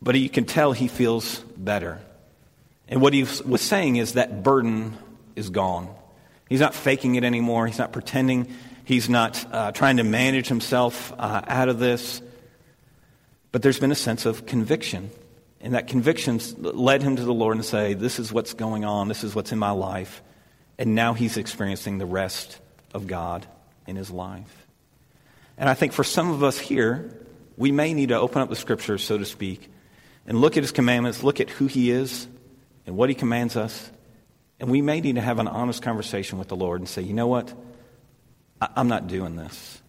but 0.00 0.14
you 0.14 0.30
can 0.30 0.46
tell 0.46 0.72
he 0.72 0.88
feels 0.88 1.40
better. 1.54 2.00
And 2.88 3.02
what 3.02 3.12
he 3.12 3.26
was 3.44 3.60
saying 3.60 3.96
is 3.96 4.14
that 4.14 4.42
burden 4.42 4.96
is 5.36 5.50
gone. 5.50 5.94
He's 6.48 6.60
not 6.60 6.74
faking 6.74 7.16
it 7.16 7.24
anymore. 7.24 7.66
He's 7.66 7.78
not 7.78 7.92
pretending 7.92 8.54
He's 8.90 9.08
not 9.08 9.46
uh, 9.52 9.70
trying 9.70 9.98
to 9.98 10.02
manage 10.02 10.48
himself 10.48 11.12
uh, 11.16 11.42
out 11.46 11.68
of 11.68 11.78
this. 11.78 12.20
But 13.52 13.62
there's 13.62 13.78
been 13.78 13.92
a 13.92 13.94
sense 13.94 14.26
of 14.26 14.46
conviction. 14.46 15.10
And 15.60 15.74
that 15.74 15.86
conviction 15.86 16.40
led 16.58 17.00
him 17.00 17.14
to 17.14 17.22
the 17.22 17.32
Lord 17.34 17.56
and 17.56 17.64
say, 17.64 17.94
This 17.94 18.18
is 18.18 18.32
what's 18.32 18.54
going 18.54 18.84
on. 18.84 19.06
This 19.06 19.22
is 19.22 19.32
what's 19.32 19.52
in 19.52 19.60
my 19.60 19.70
life. 19.70 20.22
And 20.76 20.96
now 20.96 21.12
he's 21.12 21.36
experiencing 21.36 21.98
the 21.98 22.06
rest 22.06 22.58
of 22.92 23.06
God 23.06 23.46
in 23.86 23.94
his 23.94 24.10
life. 24.10 24.59
And 25.60 25.68
I 25.68 25.74
think 25.74 25.92
for 25.92 26.02
some 26.02 26.30
of 26.30 26.42
us 26.42 26.58
here, 26.58 27.14
we 27.58 27.70
may 27.70 27.92
need 27.92 28.08
to 28.08 28.18
open 28.18 28.40
up 28.40 28.48
the 28.48 28.56
scriptures, 28.56 29.04
so 29.04 29.18
to 29.18 29.26
speak, 29.26 29.70
and 30.26 30.40
look 30.40 30.56
at 30.56 30.62
his 30.62 30.72
commandments, 30.72 31.22
look 31.22 31.38
at 31.38 31.50
who 31.50 31.66
he 31.66 31.90
is 31.90 32.26
and 32.86 32.96
what 32.96 33.10
he 33.10 33.14
commands 33.14 33.56
us. 33.56 33.90
And 34.58 34.70
we 34.70 34.80
may 34.80 35.02
need 35.02 35.16
to 35.16 35.20
have 35.20 35.38
an 35.38 35.48
honest 35.48 35.82
conversation 35.82 36.38
with 36.38 36.48
the 36.48 36.56
Lord 36.56 36.80
and 36.80 36.88
say, 36.88 37.02
you 37.02 37.12
know 37.12 37.26
what? 37.26 37.52
I'm 38.58 38.88
not 38.88 39.06
doing 39.06 39.36
this. 39.36 39.82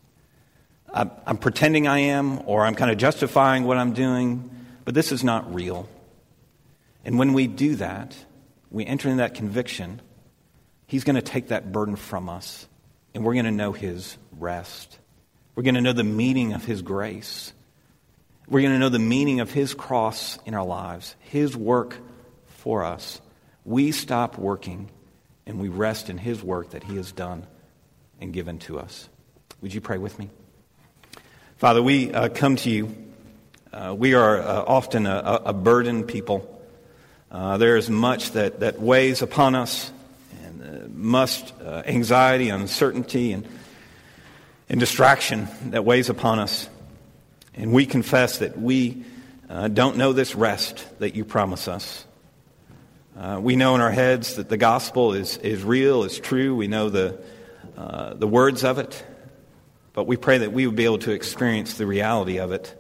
I'm 0.94 1.38
pretending 1.38 1.88
I 1.88 2.00
am, 2.00 2.42
or 2.48 2.66
I'm 2.66 2.76
kind 2.76 2.92
of 2.92 2.98
justifying 2.98 3.64
what 3.64 3.78
I'm 3.78 3.94
doing, 3.94 4.50
but 4.84 4.94
this 4.94 5.14
is 5.14 5.24
not 5.24 5.56
real. 5.56 5.88
And 7.06 7.18
when 7.18 7.32
we 7.32 7.48
do 7.48 7.76
that, 7.78 8.14
we 8.70 8.86
enter 8.86 9.08
in 9.08 9.18
that 9.18 9.36
conviction, 9.36 10.02
He's 10.86 11.06
going 11.06 11.16
to 11.16 11.22
take 11.22 11.48
that 11.48 11.72
burden 11.72 11.96
from 11.96 12.28
us, 12.28 12.68
and 13.14 13.24
we're 13.24 13.34
going 13.34 13.46
to 13.46 13.52
know 13.52 13.72
His 13.72 14.18
rest. 14.38 14.98
We're 15.62 15.66
going 15.66 15.76
to 15.76 15.82
know 15.82 15.94
the 15.94 16.04
meaning 16.04 16.54
of 16.54 16.66
His 16.66 16.82
grace. 16.82 17.54
We're 18.48 18.62
going 18.62 18.74
to 18.74 18.80
know 18.80 18.90
the 18.90 18.98
meaning 18.98 19.42
of 19.42 19.52
His 19.52 19.76
cross 19.76 20.40
in 20.44 20.56
our 20.56 20.66
lives, 20.66 21.16
His 21.20 21.56
work 21.56 21.96
for 22.48 22.84
us. 22.84 23.22
We 23.64 23.92
stop 23.92 24.40
working 24.40 24.90
and 25.46 25.60
we 25.60 25.70
rest 25.70 26.10
in 26.10 26.18
His 26.18 26.42
work 26.42 26.72
that 26.72 26.84
He 26.84 26.96
has 26.96 27.12
done 27.12 27.46
and 28.20 28.34
given 28.34 28.58
to 28.58 28.80
us. 28.80 29.08
Would 29.62 29.72
you 29.72 29.82
pray 29.82 30.00
with 30.00 30.18
me? 30.18 30.32
Father, 31.58 31.84
we 31.84 32.12
uh, 32.12 32.30
come 32.30 32.56
to 32.56 32.72
you. 32.72 32.96
Uh, 33.72 33.94
we 33.96 34.16
are 34.16 34.40
uh, 34.42 34.64
often 34.66 35.06
a, 35.06 35.42
a, 35.46 35.54
burdened 35.54 36.08
people. 36.08 36.60
Uh, 37.30 37.58
there 37.58 37.78
is 37.78 37.88
much 37.88 38.32
that, 38.32 38.62
that 38.62 38.82
weighs 38.82 39.22
upon 39.22 39.54
us, 39.54 39.92
and 40.44 40.64
uh, 40.64 40.88
much 40.92 41.44
uh, 41.64 41.84
anxiety, 41.86 42.50
uncertainty, 42.50 43.34
and, 43.34 43.48
and 44.72 44.80
distraction 44.80 45.50
that 45.72 45.84
weighs 45.84 46.10
upon 46.10 46.40
us. 46.40 46.70
And 47.54 47.74
we 47.74 47.86
confess 47.86 48.38
that 48.38 48.58
we 48.58 49.04
uh, 49.50 49.68
don't 49.68 49.98
know 49.98 50.14
this 50.14 50.34
rest 50.34 50.88
that 51.00 51.14
you 51.14 51.26
promise 51.26 51.68
us. 51.68 52.06
Uh, 53.18 53.38
we 53.44 53.58
know 53.58 53.76
in 53.76 53.82
our 53.82 53.92
heads 53.92 54.36
that 54.36 54.48
the 54.48 54.56
gospel 54.56 55.12
is, 55.12 55.36
is 55.40 55.62
real, 55.62 56.06
is 56.06 56.18
true. 56.18 56.56
We 56.56 56.70
know 56.70 56.90
the, 56.90 57.22
uh, 57.76 58.14
the 58.14 58.28
words 58.28 58.64
of 58.64 58.80
it. 58.80 59.04
But 59.92 60.06
we 60.06 60.16
pray 60.16 60.38
that 60.38 60.54
we 60.54 60.66
would 60.66 60.78
be 60.78 60.86
able 60.86 61.00
to 61.00 61.12
experience 61.12 61.74
the 61.74 61.86
reality 61.86 62.40
of 62.40 62.54
it, 62.54 62.74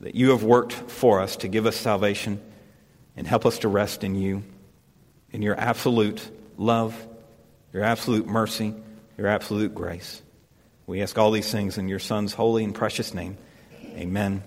that 0.00 0.14
you 0.14 0.30
have 0.30 0.42
worked 0.42 0.72
for 0.72 1.20
us 1.20 1.36
to 1.36 1.48
give 1.48 1.66
us 1.66 1.76
salvation 1.76 2.40
and 3.14 3.26
help 3.26 3.44
us 3.44 3.58
to 3.58 3.68
rest 3.68 4.04
in 4.04 4.14
you, 4.14 4.42
in 5.32 5.42
your 5.42 5.60
absolute 5.60 6.22
love, 6.56 6.96
your 7.74 7.84
absolute 7.84 8.26
mercy, 8.26 8.74
your 9.18 9.26
absolute 9.26 9.74
grace. 9.74 10.22
We 10.90 11.02
ask 11.02 11.16
all 11.16 11.30
these 11.30 11.52
things 11.52 11.78
in 11.78 11.86
your 11.86 12.00
Son's 12.00 12.34
holy 12.34 12.64
and 12.64 12.74
precious 12.74 13.14
name. 13.14 13.38
Amen 13.94 14.42